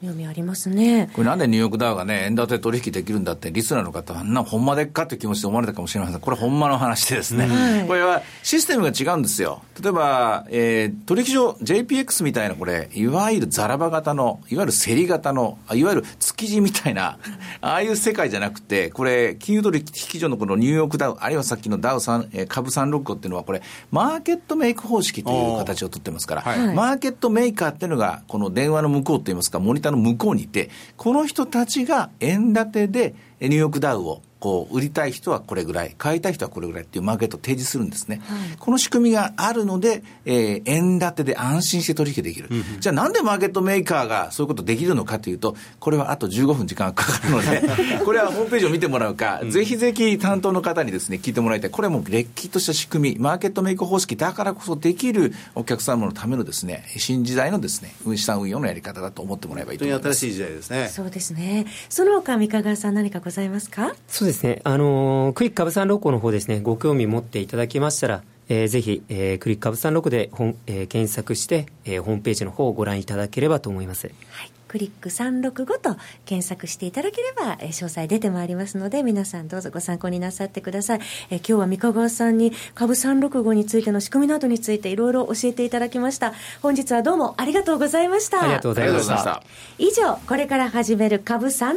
[0.00, 1.10] 読みありますね。
[1.12, 6.20] これなんでニューヨークダウがね、円建て取引できるんだって、リスナーの方は、あんなほんまでっかって気持ちで思われたかもしれません。
[6.20, 9.62] これほんまの話でですね、はい、これはシステムが違うんですよ。
[9.82, 17.18] 例えば、えー、取引所 JPX みたいなこれ、いわゆるザラバ型の、いわゆる競り型の、いわゆる築地みたいな、
[17.60, 23.60] ああいう世界じゃなくて、これ、金融取引所のこのニューヨークダウ、あるいはさっきのダウ3、えー、株365っていうのは、これ、
[23.90, 38.22] マーケットメイク方式という形をとってますから、はい、マーケットメーカーっていうのが、この電話の向こうといいますか、モニターの向こうにいて、この人たちが円建てでニューヨークダウをこう売りたい人はこれぐらい、買いたい人はこれぐらいっていうマーケットを提示するんですね。
[38.24, 42.48] はい、この仕組みがあるので、えー、円建てで安心して取引できる。
[42.50, 47.62] うんうん、じゃあなんでマーケットメーカーがそういうことできるのかというと、これはあと15分時間がかかるので、
[48.04, 51.70] これはホームページを見てもらうか、うん、ぜひぜひ担当の方にですね、聞いてもらいたい。
[51.70, 60.02] これはもうれっきとした仕組み、マーケットメイク方式だからこそできるお客様のためのですね、新時代のですね、資産運用のやり方だと思ってもらえばいいと思います。
[60.02, 60.88] 本当に新しい時代ですね。
[60.88, 61.66] そうですね。
[61.88, 63.94] その他、三河川さん何かございますか？
[64.08, 64.60] そうですね。
[64.64, 74.10] あののクリック株三六の方ですね、ご興味持っていただきましたら、えー、ぜひ、えー、クリック株三六で本、えー、検索して、えー、ホームページの方をご覧いただければと思います。
[74.30, 74.52] はい。
[74.66, 81.00] クリック365と検索していただければ、えー、詳細出てまいりますので、皆さんどうぞご参考になさってください。
[81.30, 86.34] えー、今日は三河川さんに株365についての仕組みなどについていろいろ教えていただきました。
[86.62, 88.42] 本日はどうもありがとうございました。
[88.42, 89.42] ありがとうございました。
[89.78, 91.72] 以上、これから始める株365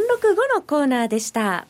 [0.56, 1.66] のコーナーでした。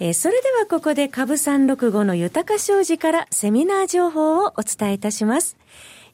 [0.00, 5.56] えー、それではここで株365の豊か商事からセミナー情報をお伝えいたします。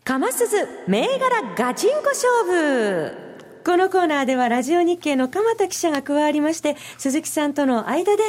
[0.04, 3.35] かますず銘柄ガチンコ勝負
[3.66, 8.22] このコーナーではラジオ日経の鎌田記者が加わりまして、鈴木さんとの間で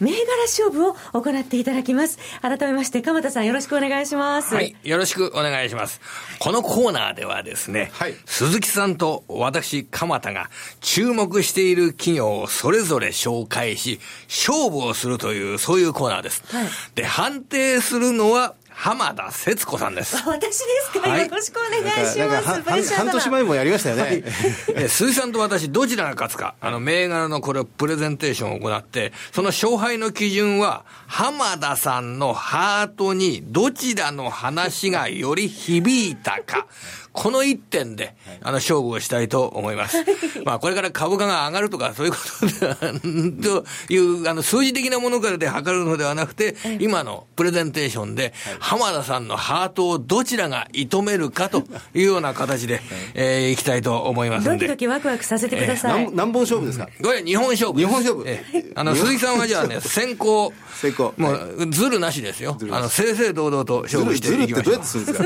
[0.00, 2.18] 銘柄勝負を行っていただきます。
[2.42, 4.54] 改めまして、鎌田さんよろしくお願いします。
[4.54, 6.02] はい、よろしくお願いします。
[6.40, 10.50] このコーナーではですね、はい、鈴木さんと私、鎌田が
[10.82, 16.42] 注目している企業をそれぞれ紹介し、勝負をするという、そういうコーナーです。
[16.54, 20.16] はい、で、判定するのは、浜田節子さんです。
[20.26, 22.94] 私ですか、はい、よろしくお願いします。
[22.94, 24.02] 半年前もやりましたよね。
[24.02, 24.24] はい、
[24.74, 36.66] え鈴木さんと私、どちらが勝つか、あの、銘柄のこれ、プレゼンテーションを行って、その勝敗の基準は、浜田さんのハートにどちらの話がより響いたか。
[37.12, 39.98] この一点で、あの、勝負をしたいと思います。
[40.44, 52.80] まあ、これから株価が上がるとか、そういうことで、という、あの、数字的なものからで測るのではなくて、今のプレゼンテーションで、浜田さんのハートをどちらが射止めるかというような形で、
[53.14, 56.08] えー、いきたいと思いますドキドキワクワクさせてください。
[56.14, 56.88] 何本勝負ですか？
[57.02, 57.78] これ、日本勝負。
[57.78, 58.26] 日本勝負。
[58.74, 60.52] あの、鈴木さんはじゃあね、先行。
[60.80, 61.14] 先行。
[61.18, 62.56] もう、ずるなしですよ。
[62.70, 64.62] あの、正々堂々と勝負していきましょう。
[64.62, 65.18] ずるってどうやってするんです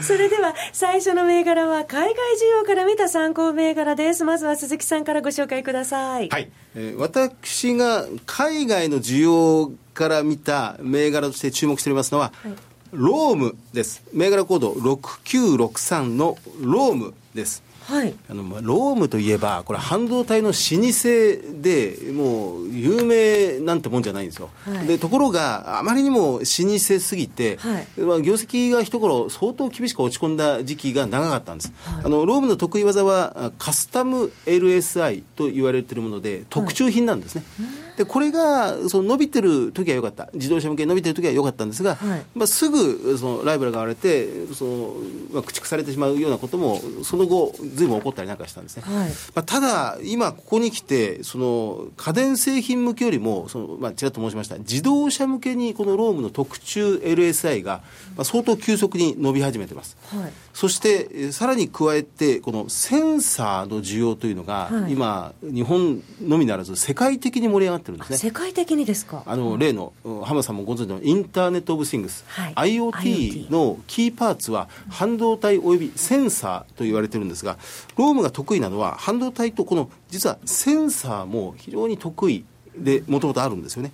[0.00, 0.02] か？
[0.06, 4.24] それでは、最初の銘柄は海外需要から見た参考銘柄です。
[4.24, 6.28] まずは鈴木さんからご紹介ください。
[6.28, 6.50] はい。
[6.74, 12.52] えー、私が海外の需要から見た銘柄として注目しておりますのは、はい、
[12.92, 14.04] ロームです。
[14.12, 17.62] 銘柄コード6963のロームです。
[17.86, 37.44] はい、あのロームといえば、これ、半導体の老舗で、もう有名なんてもんじゃないんですよ、はい、でところが、あまりにも老舗すぎて、はい、まあ、業績が一頃、相当厳しく落ち込んだ時期が長かったんです、はい、あのロームの得意技は、カスタム LSI と言われているもので、特注品なんですね。
[37.96, 44.94] でこれがその伸びてる時は良かった、自動車向けに伸びてる時は良かったんですが、はい、まあ、すぐそのライバルが割れてその、
[45.32, 48.82] まあ、駆逐されてしまうようなことも、その後、ずいぶん起こったりなんかしたんですね。
[48.86, 57.82] はい、まあ、ただ、今、ここに来て、その家電製品向けよりも、そのまあ、ちらっと申しました、自動車向けにこのロームの特注 LSI が、
[58.16, 59.96] まあ、相当急速に伸び始めてます。
[60.08, 68.16] はい、そして、さらに加えて、このセンサーの需要というのが、はい、今、日本のみならず、世界的に盛り上がってるんですね。
[68.16, 69.22] 世界的にですか？
[69.26, 69.92] あの、例の、
[70.24, 77.58] 浜さんもご存知のインターネット・オブ・シングス、はい、IoT のキーパーツは半導体およびセンサーと言われてるんですが、
[77.98, 82.46] ロームが得意なのは、半導体とこの実はセンサーも非常に得意
[82.78, 83.92] で、もともとあるんですよね。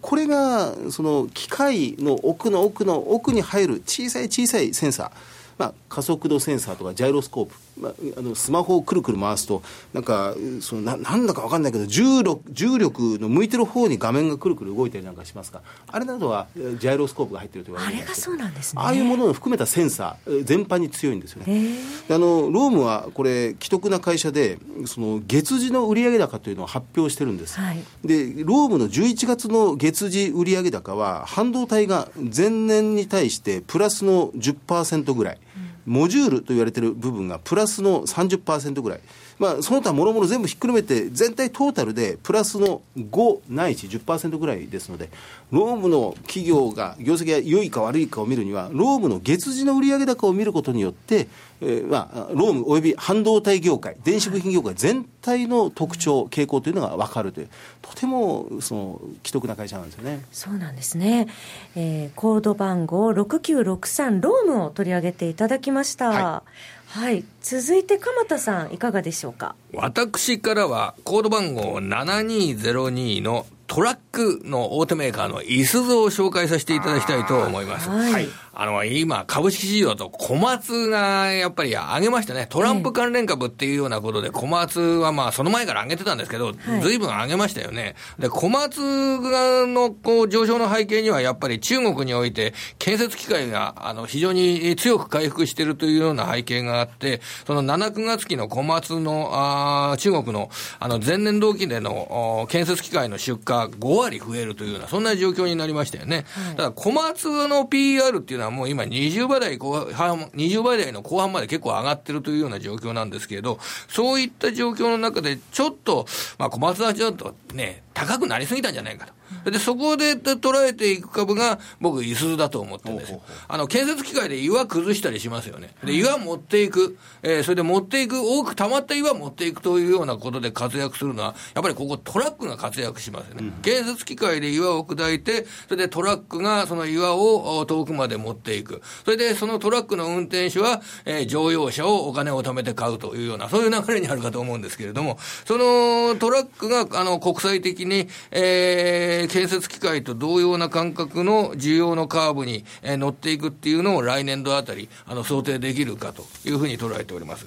[0.00, 5.10] これがその機械の奥の奥の奥に入る小さい小さいセンサー、
[5.58, 18.82] まあ、加速度センサーとかジャイロスコープ、まあ、あのスマホをくるくる回すと、なんか、そのななんだか分かんないけど重力、重力の向いてる方に画面がくるくる動いたりなんかしますが、あれなどはジャイロスコープが入ってると言われてあれがそうなんですね。
[18.82, 21.78] ああいうものを含めたセンサー、全般に強いんですよね。
[22.08, 27.58] あのロームはこれ、既得な会社で、その月次の売上高というのを発表してるんです。
[27.60, 35.38] はい、で、ロームの11月の月次売上高は、半導体が前年に対してプラスの10%ぐらい。
[35.86, 39.00] モジュールと言われている部分がプラスの30%ぐらい、
[39.38, 45.10] まあ、その他もろもろ全部ひっくるめて、全体トータルでプラスの5ないし10%ぐらいですので、
[45.50, 51.28] ロームの企業が業績が良いか悪いかを見るには、ロームの月次の売上高を見ることによって、
[51.60, 57.48] えーまあ、ロームおよび半導体業界、電子部品業界全体の特徴、傾向というのが分かるという、
[57.82, 60.24] とてもその既得な会社なんですよね。
[60.32, 61.28] そうなんですね、
[61.74, 66.08] えー、コード番号6963、ロームを取り上げていただきました。
[66.08, 67.24] はいはい。
[67.42, 69.56] 続いて、鎌田さん、いかがでしょうか？
[69.72, 77.88] 私からは、コード番号7202のトラックの大手メーカーのいすゞを紹介させていただきたいと思います。
[77.90, 78.28] はい。
[78.56, 82.46] あの、今、株式市場と小松がやっぱり上げましたね。
[82.48, 86.52] トランプ関連株っていうようなことで、小松はまあ、その前から上げてたんですけど、
[86.82, 87.96] ずいぶん上げましたよね。
[88.18, 100.48] で、小松がのこう上昇の背景には、やっぱり中国において、建設機械が、あの、非常に強く回復しているというような背景があって、その7、9月期の小松の、あ中国の、
[100.78, 106.24] あの、前年同期での建設機械の出荷5割増えるというような、そんな状況になりましたよね。
[106.28, 116.06] はい、ただ、小松の PR っていうのははもう今20倍台後半、20倍台の後半まで結構上がってるというような状況なんですけれど、そういった状況の中で、ちょっと、
[116.38, 119.50] まあ小松田ちょっとね、高くなりすぎたんじゃないかと。
[119.50, 123.22] で、そこで捉えていく株が、僕、いすゞだと思ってるんですよ。
[123.48, 125.74] あの、建設機械で岩崩したりしますよね。
[125.84, 133.46] で、岩持っていく、えー、それで持っていく、多く溜まった岩持っていくというようなことで活躍するのは、やっぱりここトラックが活躍しますよね。
[133.46, 138.82] うん、建設機械で岩を砕いて、それでトラックがその岩を遠くまで持っていく。
[139.04, 157.46] それで、そのトラックの運転手は、えー、乗用車をお金を貯めて買うというような、そういう流れにあるかと思うんですけれども、そのトラックが、あの、国際的に、えー、建設機械と同様な感覚の需要のカーブに、えー、乗っていくっていうのを来年度あたり、あの、想定できるかというふうに捉えております。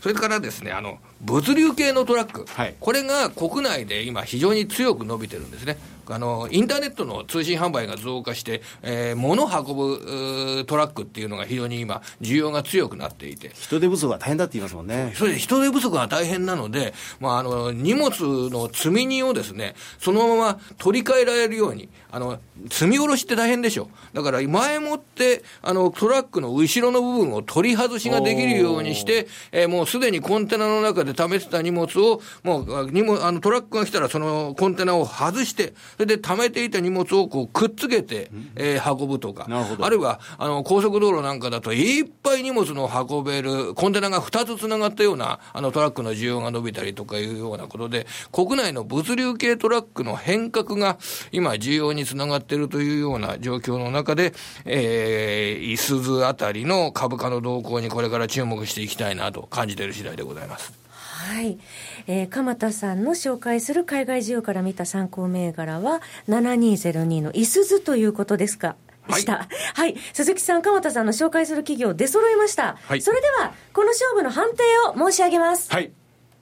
[0.00, 5.78] それからですね、あの、物流系のトラック、はい、これが国内で今非常に強く伸びてるんですね。
[6.08, 13.50] あの、インターネットの通信販売が増加して、えー、物を運ぶトラックっていうのが非常に今、需要が強くなっていて。
[13.54, 15.12] 人手不足が大変だって言いますもんね。
[15.16, 18.10] それで人手不足が大変なので、まあ、あの、荷物
[18.50, 22.38] の積み荷をですね、そのまま取り替えられるように、あの、
[22.70, 23.90] 積み下ろしって大変でしょ。
[24.14, 50.98] だから、前もって、あの、トラックの後ろの部分を取り外しができるようにして、えー、もうすでにコンテナの中で貯めてた荷物を、もう、荷物、あの、トラックが来たらそのコンテナを外して、それで貯めていた荷物をこうくっつけて、えー、運ぶとか、あるいはあの高速道路なんかだと、いっぱい荷物の運べる、コンテナが2つつながったようなあのトラックの需要が伸びたりとかいうようなことで、国内の物流系トラックの変革が
[51.32, 54.34] 今、需要につながっているというような状況の中で、
[54.64, 60.85] えー、いすずあたりの株価の動向にこれから注目していきたいなと感じている次第でございます。
[61.26, 61.58] はい。
[62.06, 68.76] えー、鎌田さんの紹介する海外需要から見た参考銘柄は、7202のいすずということですか？
[69.10, 69.32] した。
[69.38, 69.96] はい、はい。
[70.12, 72.76] 鈴木さん、鎌田さんの紹介する企業出揃いました。
[72.82, 73.00] はい。
[73.00, 75.72] それでは、この勝負の判定を申し上げます。
[75.72, 75.92] はい。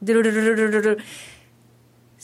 [0.02, 0.98] ドゥルルルルルルル。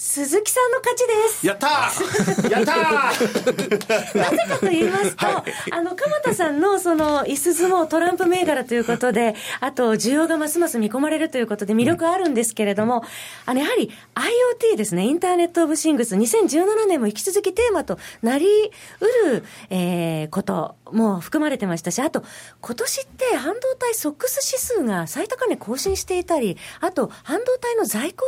[0.03, 1.47] 鈴木さんの勝ちです。
[1.47, 2.49] やったー。
[2.51, 4.19] やったー。
[4.19, 13.03] なぜかと言いますと、はい、あの、鎌田さんのその、椅子相撲トランプ銘柄ということで、あと、需要がますます見込まれるということで魅力あるんですけれども、うん、
[13.45, 18.47] あの、やはり IoT ですね、インターネットオブシングス、2017年も引き続きテーマとなり
[19.01, 22.22] うる、えー、ことも含まれてましたし、あと、
[22.61, 28.24] 今年って半導体ソックス指数が最高値更新していたり、あと、半導体の在庫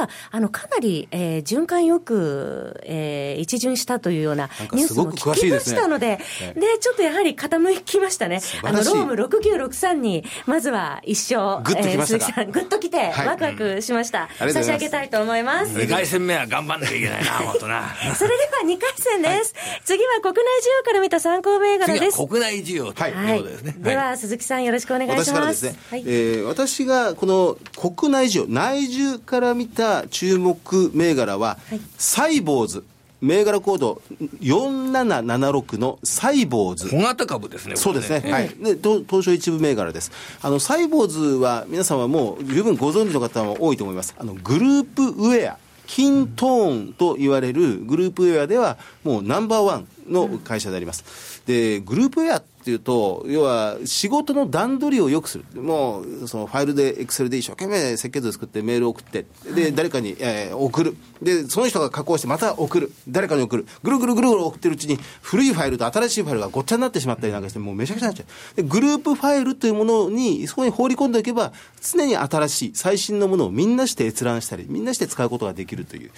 [0.00, 6.18] が、あの、かなり、えー、循環よく、えー、一巡したというようなニュースも聞きましたので、
[6.54, 8.40] で、ね、ちょっとやはり傾きましたね。
[8.62, 14.28] あの、ローム6963に、まずは一生、グッときました、えー、鈴木さん、グッと来て、ワクワクしました。
[14.38, 15.72] 差し上げたいと思います。
[15.72, 17.82] 2回戦目は頑張んなきゃいけないな、本当な。
[18.14, 19.54] それでは2回戦です。
[19.56, 20.42] はい、次は国内需
[20.78, 22.05] 要から見た参考銘柄です。
[22.12, 23.74] 国内需要ということですね。
[23.78, 25.30] では、鈴木さんよろしくお願いします。
[25.30, 32.84] 私からですね、はい、えー、私がこの国内需要、内需から見た注目銘柄は、はい、サイボーズ。
[33.22, 34.02] 銘柄コード
[34.42, 36.90] 4776のサイボーズ。
[36.90, 38.30] 小型株ですね、そうですね。
[38.30, 38.48] はい。
[38.48, 40.12] で、東証一部銘柄です。
[40.42, 44.14] あの、サイボーズは皆さんはもう十分ご存知の方も多いと思います。
[44.18, 45.58] あの、グループウェア。
[45.86, 51.35] キントーンと言われるグループウェアではもうナンバーワンの会社であります。
[51.46, 55.62] で、グループウェアっていうと、要は仕事の段取りをよくする。
[55.62, 60.96] もう、そのファイルで、エクセルで一生懸命設計図作ってメールを送って、で、誰かに、えー、送る。
[61.22, 62.92] で、その人が加工してまた送る。
[63.08, 63.66] 誰かに送る。
[63.82, 68.56] ぐるぐるぐるぐる送ってるうちに、古いファイルと新しいファイルがごっちゃになってしまったりなんかして、もうめちゃくちゃになっちゃう。
[68.56, 76.10] で、グループファイルというものに、そこに放り込んでおけば、常に新しい、最新のものをみんなして閲覧したり、みんなして使うことができるという。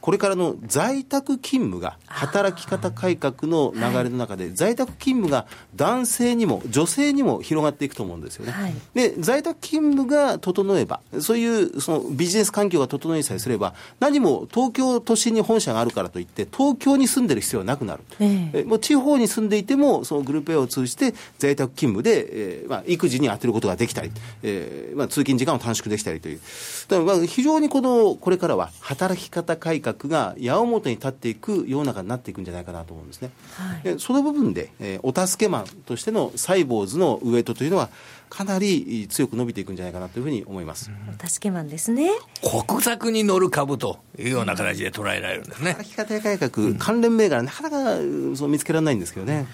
[0.00, 5.46] これからの在宅勤務が、働き方改革の流れの中で、在宅勤務が
[5.88, 8.52] 男性にも女性にも広がっていくと思うんですよね。
[8.52, 18.02] はい、で、在宅勤務が整えば、そういうそのビジネス環境が整いさえすれば、何も東京都心に本社があるからといって、東京に住んでる必要はなくなる。
[18.20, 24.10] ええ、もう地方に住んでいても、そのグループ A を通じて在宅勤務で、えーまあ、育児に充てることができたり、
[24.42, 26.40] えーまあ、通勤時間を短縮できたりという。
[26.88, 33.30] だからまあ非常にこの、これからは働き方改革が矢面に立っていく世の中になっていくんじゃないかなと思うんですね。
[33.54, 37.88] はい、その部分で、えー、お助けマンとしてのサイボーズのウエイトというのは、
[38.30, 40.90] かなり強く伸びていくんじゃないかなというふうに思います。
[41.22, 42.10] お助けマンですね。
[42.66, 45.70] 国策に乗る株というような形で捉えられるんですね。
[45.72, 47.96] 働き方改革、関連銘柄、なかなか
[48.36, 49.46] そう見つけられないんですけどね。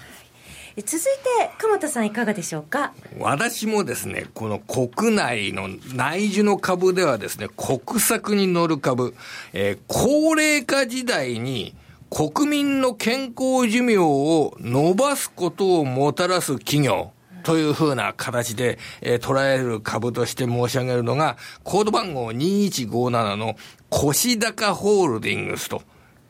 [0.77, 2.91] 続いて、鎌田さんいかがでしょうか？
[3.17, 9.15] 私もですね、この国内の内需の株ではですね、国策に乗る株、
[9.53, 11.73] えー、高齢化時代に
[12.17, 17.11] 国民の健康寿命を伸ばすことをもたらす企業、
[17.43, 21.35] というふうな形で、えー、捉える株として申し上げるのが、
[21.65, 23.55] コード番号2157の
[23.89, 25.81] 腰高ホールディングスと。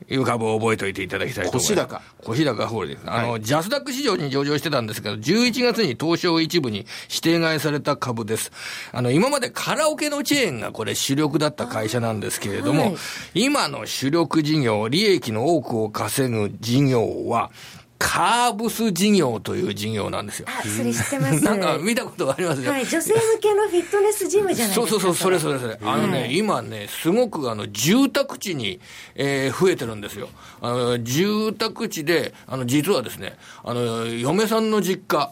[0.09, 1.73] いう株を覚えておいていただきたいと思います。
[1.73, 2.01] 腰高。
[2.23, 3.11] 腰高ホールディングス。
[3.11, 8.51] あの、はい、ジャスダック市場に上場してたんですけど、11月に東証一部に指定買いされた株です。
[8.91, 12.95] あの、今までカラオケのチェーンがこれ主力だった会社なんですけれども、はい、
[13.33, 17.51] 今の主力事業、利益の多くを稼ぐ事業は、
[17.97, 20.47] カーブス事業という事業なんですよ。
[20.49, 21.43] あ、それ知ってます。
[21.43, 22.71] なんか見たことありますよ。
[22.71, 24.87] はい、女性向けのフィットネスジムじゃないですか。
[24.87, 25.79] そうそうそう、それそれそれ。
[25.81, 28.79] あのね、はい、今ね、すごくあの、住宅地に、
[29.15, 30.29] えー、増えてるんですよ。
[30.61, 35.31] あの、住宅地で、あの、実はですね、あの、嫁さんの実家、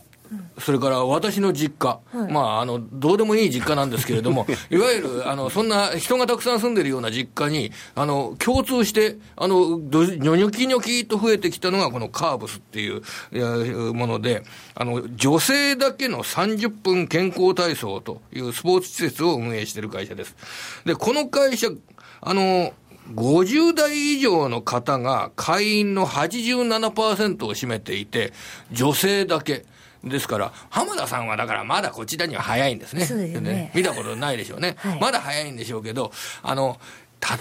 [0.60, 14.44] それから私の実家、はい、まあ、あの、どうでもいい実家なんですけれども、 いわゆる、あの、そんな人がたくさん住んでるような実家に、あの、共通して、あの、ニョニョキニョキと増えてきたのが、このカーブスっていうもので、
[14.76, 20.36] あの、女性だけの30分健康体操というスポーツ施設を運営している会社です。
[20.86, 21.70] で、この会社、
[22.22, 22.74] あの、
[23.12, 28.34] 50代以上の方が会員の87%を占めていて、
[28.72, 29.66] 女性だけ。
[30.04, 33.06] ですから、浜田さんはだからまだこちらには早いんですね。
[33.06, 33.72] すね。
[33.74, 34.76] 見たことないでしょうね。
[34.78, 36.80] はい、まだ早いんでしょうけど、あの、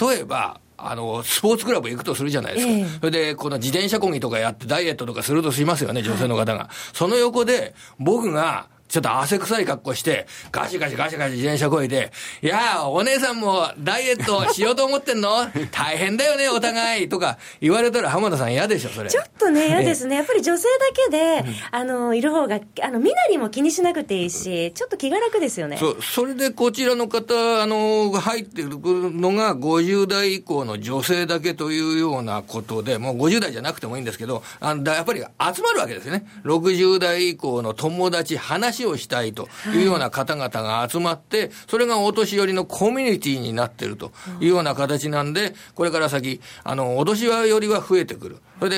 [0.00, 2.72] 例えば、あの、スポーツクラブ行くとするじゃないですか。
[2.72, 6.58] えー、それで、この自転車こぎとかやってダイエットとかするとしますよね、女性の方が。
[6.58, 12.12] はい、その横で、僕がちょっと汗臭い格好して、ガシガシガシガシ自転車こいで、
[12.42, 15.46] いやお姉さんもダイエットしようと思ってんの？
[15.72, 19.08] 大変だよね、お互いとか言われたら浜田さん嫌でしょ、それ。
[19.08, 20.16] ちょっとね、嫌ですね。
[20.16, 25.78] やっぱり女性だけで、あの、いる方が、あの、身なりも気にしなくていいし、ちょっと気が楽ですよね。
[25.78, 36.26] そう、それでこちらの方、あの、入ってるのが50代以降の女性だけというようなことで、もう50代じゃなくてもいいんですけど、あのやっぱり集まるわけですよね。
[36.44, 48.38] 60代以降の友達、話をしたいというような方々が集まって、それがお年寄りのコミュニティになってるというような形なんで、これから先、あの、お年寄りは増えてくる。
[48.58, 48.70] それ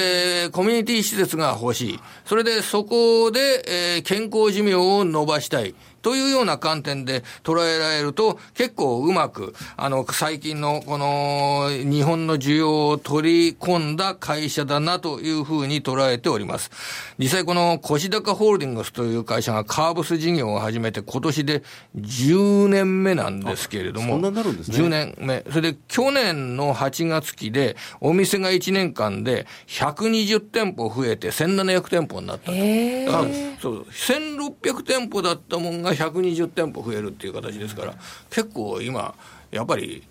[0.47, 2.01] で、コミュニティ施設が欲しい。
[2.25, 5.75] それで、そこで、えー、健康寿命を伸ばしたい。
[6.05, 16.71] というような観点で捉えられると、結構うまく、あの、最近のこの日本の需要を取り込んだ会社だなというふうに捉えております。
[17.19, 21.63] 実際この腰高ホールディングスという会社がカーブス事業を始めて今年で
[21.97, 24.77] 10年目なんですけれども、そんなになるんですね。
[24.77, 25.43] 10年目。
[25.51, 32.53] それで去年の8月期で、お店が1年間で120店舗増えて1700店舗になったと。
[32.53, 37.95] えー、そう、1600店舗だったもんが120店舗増えるっていう形ですから、
[38.31, 39.15] 結構今、
[39.51, 40.05] やっぱり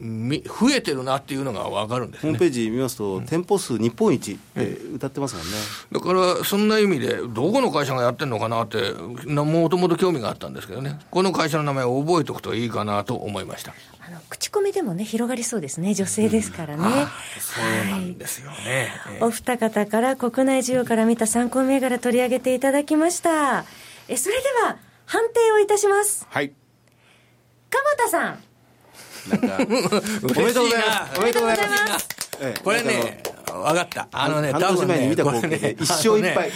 [0.00, 5.52] 増えてるなっていうのが分かるんです、ね、ホームページ見ますと、うん、店舗数日本一って歌ってますもんね、
[5.90, 13.74] だからそんな意味で、どこの会社がやってるのかなって、もともと興味があったんですけどね、この会社の名前を覚えておくといいかなと思いました。
[14.06, 16.84] あの口コミでもね、広がりそうですね、女性ですからね。
[16.84, 23.64] うん、そうなんですよね、はい、お二方から国内需要から見た参考銘柄取り上げていただきました。
[24.06, 24.76] えそれでは
[25.08, 26.26] 判定をいたします。
[26.28, 26.52] はい。
[27.70, 28.42] 鎌田さん。
[29.30, 31.18] なんか、 おめでとうございます。
[31.18, 32.08] おめでとうございます。
[32.62, 33.22] これね、
[33.52, 34.08] 分かった。
[34.12, 36.50] あのね、多分ね、見た光景ね、 一勝一敗。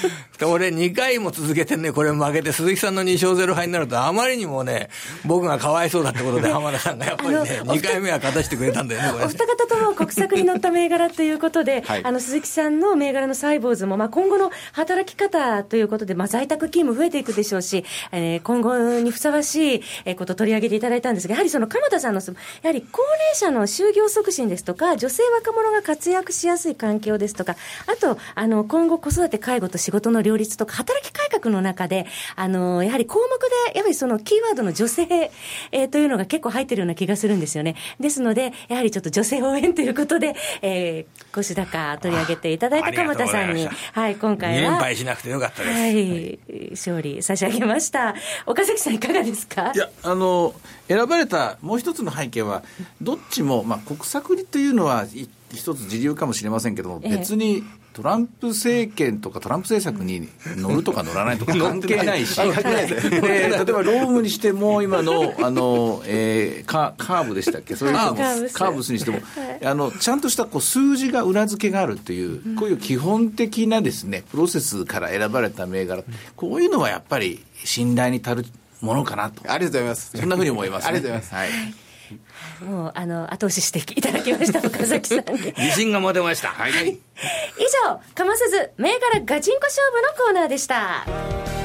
[0.44, 4.88] 俺2回も続けてね、これ負けて、鈴木さんの2勝0敗になると、あまりにもね、
[5.24, 9.24] 僕がかわいそうだってことで、 浜田さんがやっぱりね、2回目は勝たしてくれたんだよね、これ。
[9.24, 27.54] お二方とも国策に乗った銘柄ということで、はい、あの、鈴木さんの銘柄のサイボーズも、まあ、今後の働き方ということで、まあ、在宅勤務増えていくでしょうし、えー、今後にふさわしいことを取り上げていただいたんですが、やはりその鎌田さんの、やはり高齢者の就業促進ですとか、女性若者が活躍しやすい環境ですとか、
[27.86, 35.06] あと、あの、今後子育て、介護と仕事の両立とか、働き改革の中で、あの、やはり項目で、やはりそのキーワードの女性、
[35.70, 37.76] えー、というのが結構入ってるような気がするんですよね。
[38.00, 44.58] ですので、やはりちょっと女性応援ということで、えー、腰高取り上げていただいた鎌田さんに、はい、今回は。
[44.58, 45.74] 2連敗しなくてよかったです。
[45.74, 46.38] はい、
[46.72, 48.14] 勝利差し上げました。
[48.46, 49.72] 岡崎さんいかがですか？
[49.74, 50.54] いや、あの、
[50.88, 52.62] 選ばれたもう一つの背景は、
[53.00, 55.06] どっちも、まあ、国策というのは、
[55.56, 69.20] 一つ自流かもしれませんけども、別にトランプ政権とかトランプ政策に乗るとか乗らないとか関係ないし、例えばロームにしても、今のあの、えー、カカーブでしたっけ、それカーブスにしても、
[69.64, 76.02] あのちゃんとしたこう数字が裏付けがあるという、こういう基本的なですねプロセスから選ばれた銘柄、
[76.36, 78.46] こういうのはやっぱり信頼に足る
[78.80, 79.42] ものかなと。
[79.50, 80.16] ありがとうございます。
[80.16, 81.34] そんなふうに思います、ね、ありがとうございます。
[81.34, 81.82] はい
[82.60, 85.54] もう、あの、後押ししていただきました、 岡崎さんに。
[85.56, 86.48] 自信が持てました。
[86.48, 86.72] はい。
[86.72, 86.98] 以
[87.86, 91.61] 上、かませず、銘柄ガチンコ勝負のコーナーでした。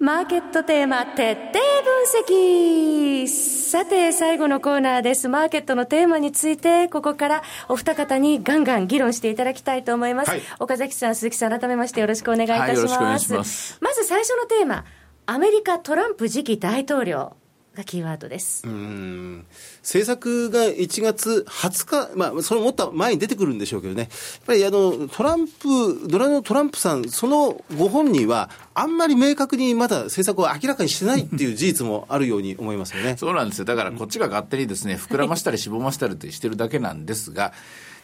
[0.00, 5.28] マーケットテーマ徹底分析さて、最後のコーナーです。
[5.28, 10.30] マーケットのテーマについて、ここからお二方にガンガン議論していただきたいと思います。
[10.30, 12.94] はい、岡崎さん、鈴木さん、改めましてよろしくお願いいたします。
[12.94, 14.86] はい、しますまず最初のテーマ、
[15.26, 17.36] アメリカトランプ次期大統領。
[17.74, 18.66] がキーワードです。
[18.66, 19.46] うん。
[19.82, 24.10] 政策が1月20日、まあ、そのもっと前に出てくるんでしょうけどね、やっ
[24.46, 33.16] ぱりあのトランプ、ドラのトランプさん、そのご本人は、あんまり明確にまだ政策を明らかにしてないっていう事実もあるように思いますよね。
[33.16, 37.52] そうなんですよ、だからこっちが勝手にですね膨らましたり、 しぼましたりってしてるだけなんですが、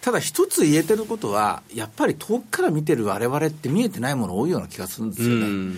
[0.00, 5.74] ただ一つ言えてることは、やっぱり遠くから見てるわれわれって見えてないもの多いような気がするんですよね。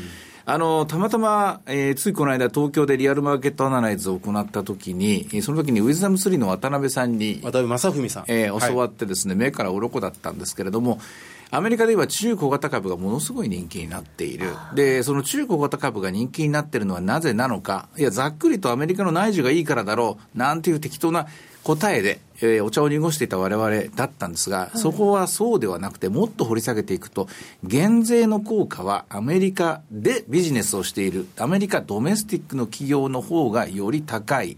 [0.51, 11.03] あのたまたま、えー、ついこの間、東京でリアルマーケットアナライズを行ったときに、その時にウィズダム3の渡辺さんに、渡辺正文さん、えー、教わってですね、はい、目から鱗だったんですけれども、
[11.51, 14.55] アメリカでは中小型株がものすごい人気になっている。
[14.75, 17.91] で、その中小型株が人気になっているのはなぜなのか。
[17.99, 20.39] いや、ざっくりとアメリカの内需がいいからだろう。
[20.39, 21.27] なんていう適当な
[21.69, 27.29] 答えで、えー、お茶を濁していた我々だったんですが、そこはそうではなくて、もっと掘り下げていくと、
[27.63, 34.57] 減税の効果はアメリカでビジネスをしている、アメリカドメスティックの企業の方がより高い。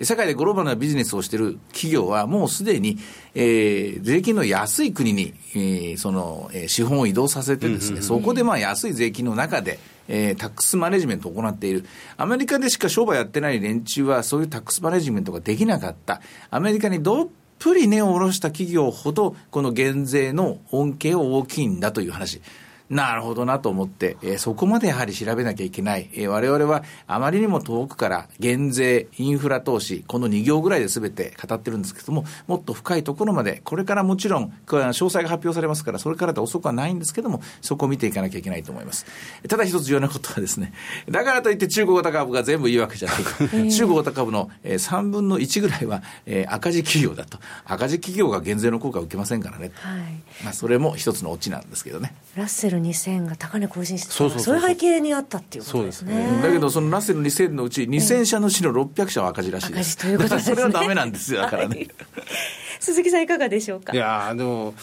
[0.00, 2.98] 世界でグローバルなビジネスをしている企業はもうすでに、
[3.34, 11.84] えー、税金の安い国に、えー、その、えー、資本を移動させてですね、そこでまあ安い税金の中で、えー、タックスマネジメントを行っている。
[12.16, 16.20] アメリカでしか商売やってない連中は、そういうタックスマネジメントができなかった。
[16.50, 17.28] アメリカにどっ
[17.58, 22.40] ぷり根を下ろした企業ほど、この減税の恩恵は大きいんだという話。
[22.88, 26.08] なるほどなと思って、えー、そこまでやはり調べなきゃいけない。
[26.14, 39.06] えー、我々はあまりにも遠くから減税、インフラ投資、この2行ぐらいで全て語ってるんですけども、もっと深いところまで、これからもちろん、詳細が発表されますから、それからで遅くはないんですけども、そこを見ていかなきゃいけないと思います。
[39.48, 40.72] ただ一つ重要なことはですね、
[41.10, 43.72] だからといって中国型株が全部いいわけじゃない。
[43.72, 46.02] 中国型株の3分の1ぐらいは
[46.46, 47.38] 赤字企業だと。
[47.64, 49.72] 赤字企業が減税の効果を受けませんからね。
[49.74, 52.14] はい、まあそれも一つのオチなんですけどね。
[52.36, 56.40] ラッセルル2000が高値更新してそうそうそういう背景にあったっていうことですね。
[56.42, 59.98] だけど、そのラッセル2000のうち2000社のうちの600社は赤字らしいです。
[59.98, 60.54] 赤字ということですね。
[60.56, 61.88] それはダメなんですよ、だからね。
[62.78, 63.92] 鈴木さんいかがでしょうか？
[63.92, 64.74] いやでも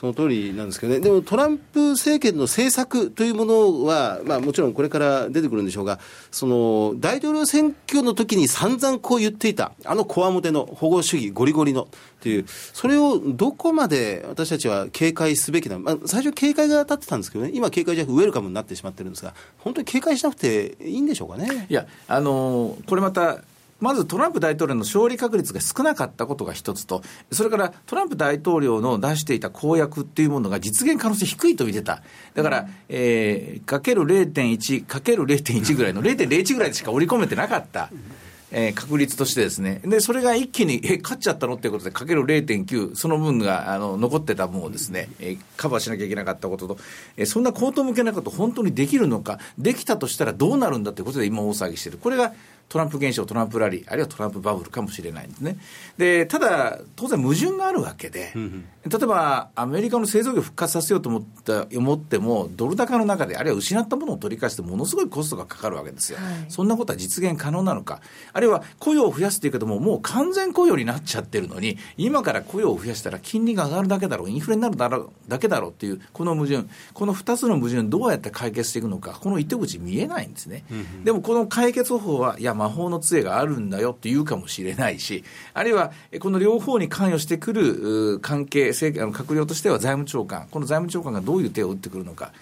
[0.00, 11.86] その通りなんですけどね、でもトランプ政権の政策というものは、まあ、もちろんこれから出てくるんでしょうが、その大統領選挙の時に散々こう言っていた、あのこわもての保護主義、ゴリゴリのっ
[12.22, 21.66] ていう、それをどこまで私たちは警戒すべきなの、まあ、最初、警戒が当たってたんですけどね、今、警戒じゃなくウェルカムになってしまってるんですが、本当に警戒しなくていいんでしょうかね。
[21.68, 23.42] いやあの、これまた
[23.80, 27.02] まずトランプ大統領の勝利確率が少なかったことが一つと、
[27.32, 32.02] それからトランプ大統領の出していた公約っていうものが実現可能性低いと見てた。
[32.34, 37.90] だから、えー、かける0.1、かける0.1ぐらいの0.01ぐらいでしか織り込めてなかった。
[38.52, 39.80] えー、確率としてですね。
[39.84, 46.78] で、それが一気に、え、勝っちゃったのっていうことで、かける0.9、その分が、あの、残ってた分をですね、えー、カバーしなきゃいけなかったことと、
[47.16, 51.98] えー、そんな口頭向けなこと本当にできるのか、できたとしたらどうなるんだということで今大騒ぎしてる。
[51.98, 52.32] これが、
[52.70, 55.58] トランプ現象、トランプラリー、あるいはトランプバブルかもしれないんですね。
[55.98, 68.00] で、ただ、当然矛盾があるわけで、例えばアメリカの製造業復活させようと思った思っても、ドル高の中で、あるいは失ったものを取り返して、ものすごいコストがかかるわけですよ、はい、そんなことは実現可能なのか、
[68.32, 80.64] あるいは雇用を増やすというけども、もう完全雇用になっちゃってるのに、今から雇用を増やしたら金利が上がるだけだろう、インフレになるだろうだけだろうっていう、この矛盾、この2つの矛盾、どうやって解決していくのか、この糸口見えないんですね。
[81.04, 92.32] でもこの解決方法は、いや、魔法の杖があるんだよって言うかもしれないし、あるいはこの両方に関与してくる関係、閣僚としては財務長官、この財務長官がどういう手を打ってくるのか、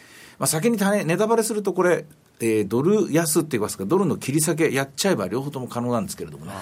[0.40, 2.04] まあ、先にネタバレすると、これ、
[2.40, 6.52] えー、ドル安って言いますか、ドルの切り下げやっちゃえば両方とも可能なんですけれどもね。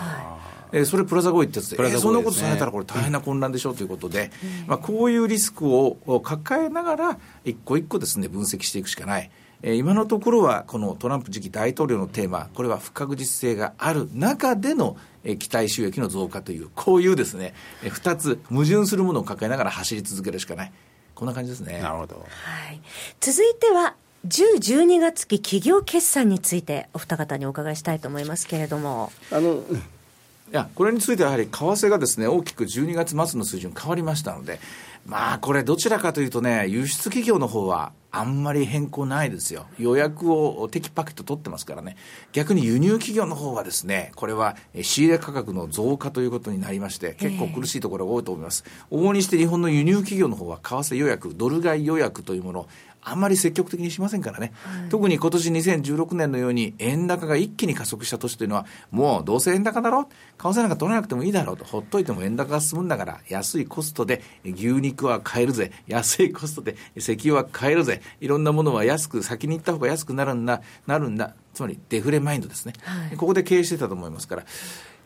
[0.72, 4.30] えー、それプラザ合意ってやつで、ね、えー、そんなことされたらこれ大変な混乱でしょうということで、
[4.62, 9.30] うん、まあ、こういうリスクを抱えながら一個一個ですね分析していくしかない。
[9.62, 20.72] えー、今のところはこのトランプ次期大統領のテーマこれは不確実性がある中での、えー、期待収益の増加というこういうですね、えー、2つ矛盾するものを抱えながら走り続けるしかない。
[21.14, 21.80] こんな感じですね。
[21.80, 22.80] なるほど、はい、
[23.20, 23.96] 続いては
[24.26, 29.12] 10、12月期企業決算についてお二方にお伺いしたいと思いますけれども。
[29.30, 29.62] あの
[30.52, 34.60] いやこれについてはやはり為替がですね大きく12月末の水準変わりましたので
[35.04, 39.66] まあこれどちらかというとね輸出企業の方はあんまり変更ないですよ。
[39.78, 41.98] 予約をテキパキと取ってますからね。
[42.32, 48.64] 逆に輸入企業の方はですね、これは仕入れ価格の増加ということになりまして、結構苦しいところが多いと思います。
[48.90, 52.68] 往々にして日本の輸入企業の方は為替予約、ドル買い予約というものを
[53.08, 74.44] あんまり積極的にしませんからね、はい、特に今年2016年のように円高が一気に加速した年というのは、もうどうせ円高だろ、為替なんか取らなくてもいいだろうと、ほっといても円高が進むんだから、安いコストで牛肉は買えるぜ、安いコストで石油は買えるぜ、いろんなものは安く、先に行った方が安くなるんだ、なるんだ、つまりデフレマインドですね、はい、ここで経営してたと思いますから。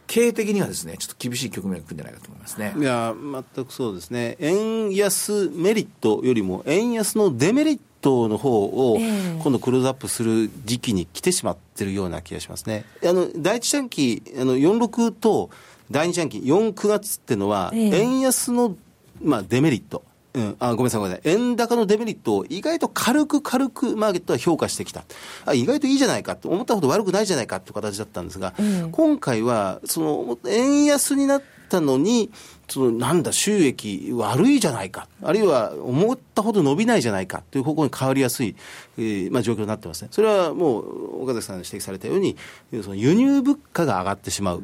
[0.07, 2.74] 経営的にはですね、ちょっと厳しい局面が来るんじゃないかと思いますね。
[2.76, 3.14] いや、
[3.55, 4.36] 全くそうですね。
[4.40, 8.98] 円安メリットよりも、円安のデメリットの方を、
[9.42, 12.84] 今度クローズアップする時期に来てしまってるような気がしますね。
[13.05, 15.51] あの、第一四半期、あの、46と
[15.90, 18.76] 第二四半期、4、9月っていうのは、円安の、
[19.22, 20.03] まあ、デメリット。
[20.32, 21.32] うん、あごめんなさい、ごめんなさい。
[21.32, 25.05] 円高のデメリットを意外と軽く軽くマーケットは評価してきた。
[25.44, 32.30] あ意外といいじゃないかと、思ったほど悪くないじゃないかという形だったんですが、うん、今回は、その、円安になったのに、
[32.68, 38.57] そのなんだ、収益悪いじゃないか、あるいは思ったほど伸びないじゃないかという方向に変わりやすい、
[38.99, 40.09] えーまあ、状況になってますね。
[40.11, 42.36] それはもう、岡崎さんが指摘されたように、
[42.82, 44.62] その輸入物価が上がってしまう、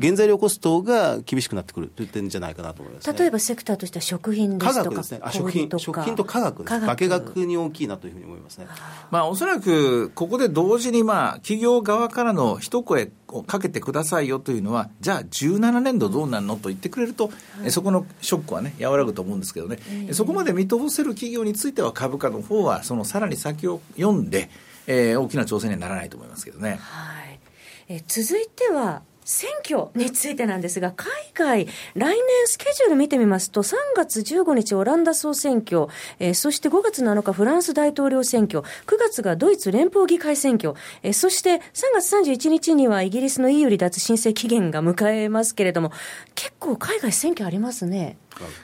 [0.00, 8.66] 原材料コストが厳しくなってくるといったんじゃないかなと思います、ね、例えばセクターとしては食品ですとか、科学ですね、あ食品食品と科学です、化学に大きいなというふうに思いますね。
[9.10, 24.48] まあ、おそらくここで同時に、まあ、企業側からの一声をかけてくださいよというのは、じゃあ17年度どうなるのと言ってくれると、はい、そこのショックはね、和らぐと思うんですけどね、えー、そこまで見通せる企業については、株価の方は、そのさらに先を読んで、
[24.86, 26.78] えー、大きな挑戦にはならないと思いますけどね。
[26.80, 27.38] はい
[27.90, 32.16] え続いては選挙についてなんですが、海外、来年
[32.46, 38.64] スケジュール見てみますと、3月15日オランダ総選挙、えー、そして5月7日フランス大統領選挙、9
[38.98, 40.72] 月がドイツ連邦議会選挙、
[41.02, 41.60] えー、そして3
[41.94, 45.92] 月31日にはイギリスの EU 離脱申請期限が迎えますけれども、
[46.34, 48.16] 結構海外選挙ありますね。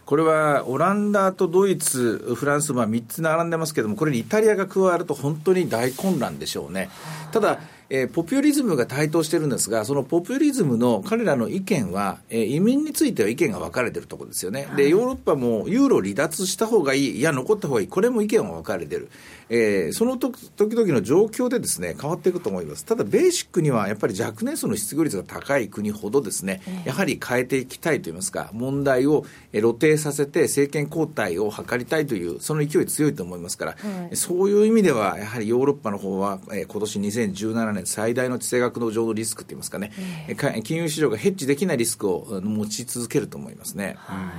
[0.07, 6.89] これはオランダとドイツ、フランス、まあ、3つ並んでますけれども、これにイタリアが加わると本当に大混乱でしょうね。
[7.33, 7.59] ただ
[7.91, 19.09] えー、ポピュリズムが台頭してるんですが、そのポピュリズムの彼らの意見は、えー、移民については意見が分かれてるところですよね、でヨーロッパもユーロ離脱した方がいい、いや、残った方がいい、これも意見が分かれてる、
[19.49, 22.85] えー、その時々の状況でですね変わっていくと思います。
[22.85, 33.77] ただ、ベーシックにはやっぱり若年層の失業率が高い国ほどですね、やはり変えていきたいといいますか、問題を露呈させて政権交代を図りたいという、その勢い強いと思いますから、
[34.15, 39.93] そういう意味では、やはりヨーロッパの方は、えー、今年2017年最大の地政学の上のリスクって言いますかね、
[40.29, 43.97] えー、金融市場がヘッジできないリスクを持ち続けると思いますね。
[43.99, 44.33] は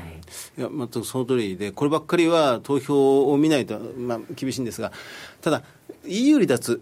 [0.57, 4.91] い、いや全くその通りで、こればっかりは投票を見ないと、まあ、厳しいんですが、
[5.41, 5.63] ただ、
[6.07, 6.81] EU 離脱、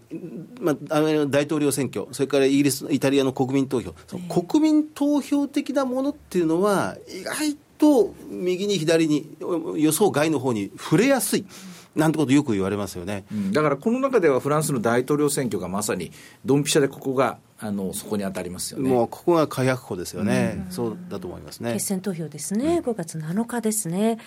[0.60, 3.92] まあ、大統領選挙、それからイギリス、イタリアの国民投票、
[4.28, 9.36] 国民投票的なものっていうのは、意外と右に左に、
[9.76, 11.44] 予想外の方に触れやすい。
[11.94, 16.10] なんてことよく言われますよね、うん、だからこの中ではフランスの大統領選挙がまさに
[16.44, 18.90] ドンピシャでここがあのそこに当たりますよね。
[18.90, 21.74] もうここが火薬庫ですよね、うん、そうだと思いますね。
[21.74, 24.18] 決選投票ですね、5月7日ですね、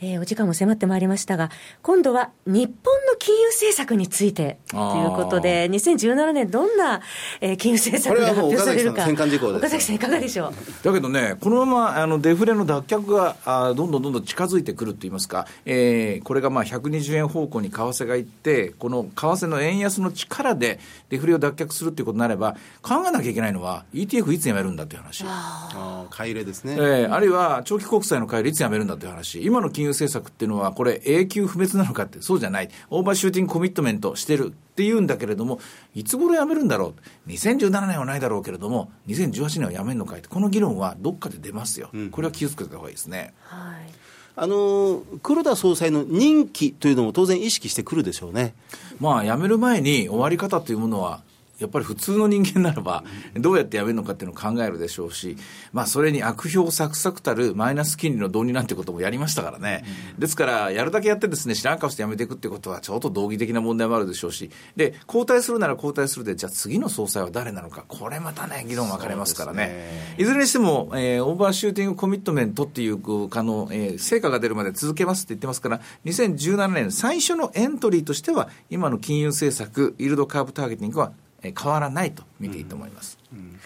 [0.00, 1.50] えー、お時間も迫ってまいりましたが、
[1.82, 7.02] 今度は日本の金融政策についてということで、2017年、どんな、
[7.40, 10.84] えー、金融政策が発表されるか、岡崎さん、いかがでしょう？
[10.84, 25.24] だけどね、このままあのデフレの脱却があどんどんどんどん近づいてくるといいますか、えー、これがまあ120円方向に為替がいって、この為替の円安の力でデフレを脱却するということになれば、考えなきゃいけないのは、ETF いつやめるんだという話。
[25.26, 35.60] あ買い入れですね、えー、あるいは長期国債の買い入れいつやめるんだという話、今の金融政策っていうのは、これ、永久不滅なのかって、そうじゃない、オーバーシューティングコミットメントしてるっていうんだけれども、
[35.94, 36.94] いつ頃やめるんだろ
[37.26, 43.34] う、2017年はないだろうけれども、2018年はやめるのかいこの議論はどっかで出ますよ、うん、これは気をつけた方がいいですね。
[43.44, 44.02] はい。
[44.34, 48.54] あの黒田総裁の任期というのも当然意識してくるでしょうね。
[48.98, 51.22] まあ、辞める前に終わり方というものは
[51.62, 53.04] やっぱり普通の人間ならば、
[53.34, 55.36] どうやってやめるのかっていうのを考えるでしょうし、
[55.72, 59.84] まあ、それに悪評サクサクたるマイナス金利の導入なんてこともやりましたからね。
[60.18, 69.66] ですから、やるだけやってですね、知らん顔してやめていくってことは、ちょっと道義的な問題もあるでしょうし、で、交代するなら交代するで、じゃあ次の総裁は誰なのか、これまたね、議論分かれますからね。
[69.66, 72.98] ねいずれにしても、えー、オーバーシューティングコミットメントっていう、あ
[73.42, 81.12] の、えー、成果が出るまで続けますって言ってますから、2017年最初のエントリーとしては、今の金融政策、イールドカーブターゲティングは
[81.50, 83.18] 変わらないと見ていいと思います。
[83.32, 83.60] うんうん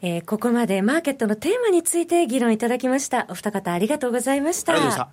[0.00, 3.26] えー、ここまでマーケットのテーマについて議論いただきました。
[3.28, 5.10] お二方ありがとうございました。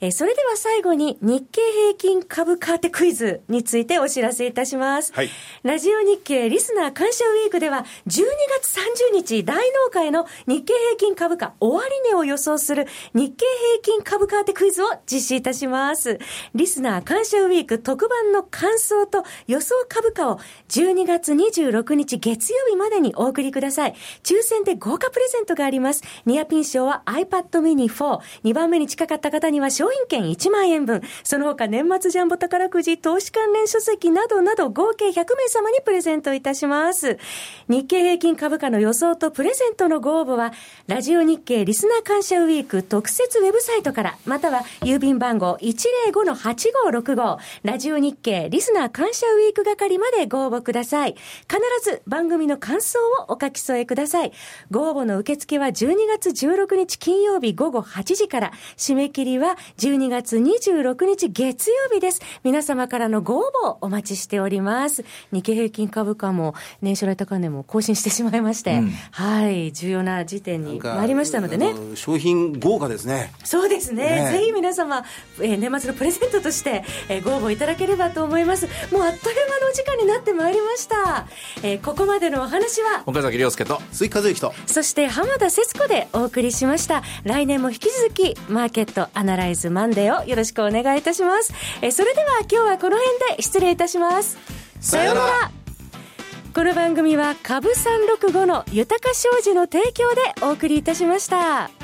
[0.00, 5.12] えー、それでは最後に日経平均株価当てクイズについてお知らせいたします。
[5.12, 5.30] はい。
[5.62, 8.24] ラジオ日経リスナー感謝ウィークでは12
[8.60, 8.76] 月
[9.12, 11.80] 30日大納会の日経平均株価終
[12.10, 13.44] 値を予想する日経
[13.82, 16.18] 平均株価当てクイズを実施いたします。
[16.54, 23.94] リスナー感謝ウィーク特番の感想と予想株価を12月26日月曜日までにお送りください。
[24.22, 26.02] 抽選で豪華プレゼントがあります。
[26.24, 28.20] ニアピン賞は iPad mini 4。
[28.44, 37.18] 2番目に近かった方には商品券1万円分、その他年末ジャンボ宝くじ、投資関連書籍などなど合計100名様にプレゼントいたします。
[37.68, 40.52] 日経平均株価の予想とプレゼントのご応募は、
[40.88, 51.14] ラジオ日経リスナー感謝ウィーク特設ウェブサイトから、または郵便番号105-8565、ラジオ日経リスナー感謝ウィーク係までご応募ください。
[51.48, 54.32] 必ず番組の感想をお書き添えください。
[54.72, 62.22] ご応募の受付は12月16日金曜日午後8時から、締め切りは12月26日月曜日です。
[62.44, 65.04] 皆様からのご応募お待ちしております。
[65.32, 71.74] 日経平均株価も年初来高値も更新してしまいまして、うん、はい、重要な時点に参りましたのでね。
[71.94, 73.32] 商品豪華ですね。
[73.44, 74.24] そうですね。
[74.24, 75.04] ねぜひ皆様、
[75.40, 78.66] えー、年末のプレゼントとして、えー、ご応募いただければと思います。
[78.90, 81.26] もうあっという間のお時間になってまいりました。
[81.62, 87.02] えー、ここまでのお話は、岡崎亮介と、鈴木和之と、そして浜田節子でお送りしました。
[87.24, 91.52] 来年も引き続き、マーケットアナライズマンデーをよろしくお願いいたします。
[91.82, 94.38] えー、それでは今日はこの辺で失礼いたします。
[94.80, 95.50] さようなら。
[96.54, 101.75] この番組は株365の豊か商事の提供でお送りいたしました。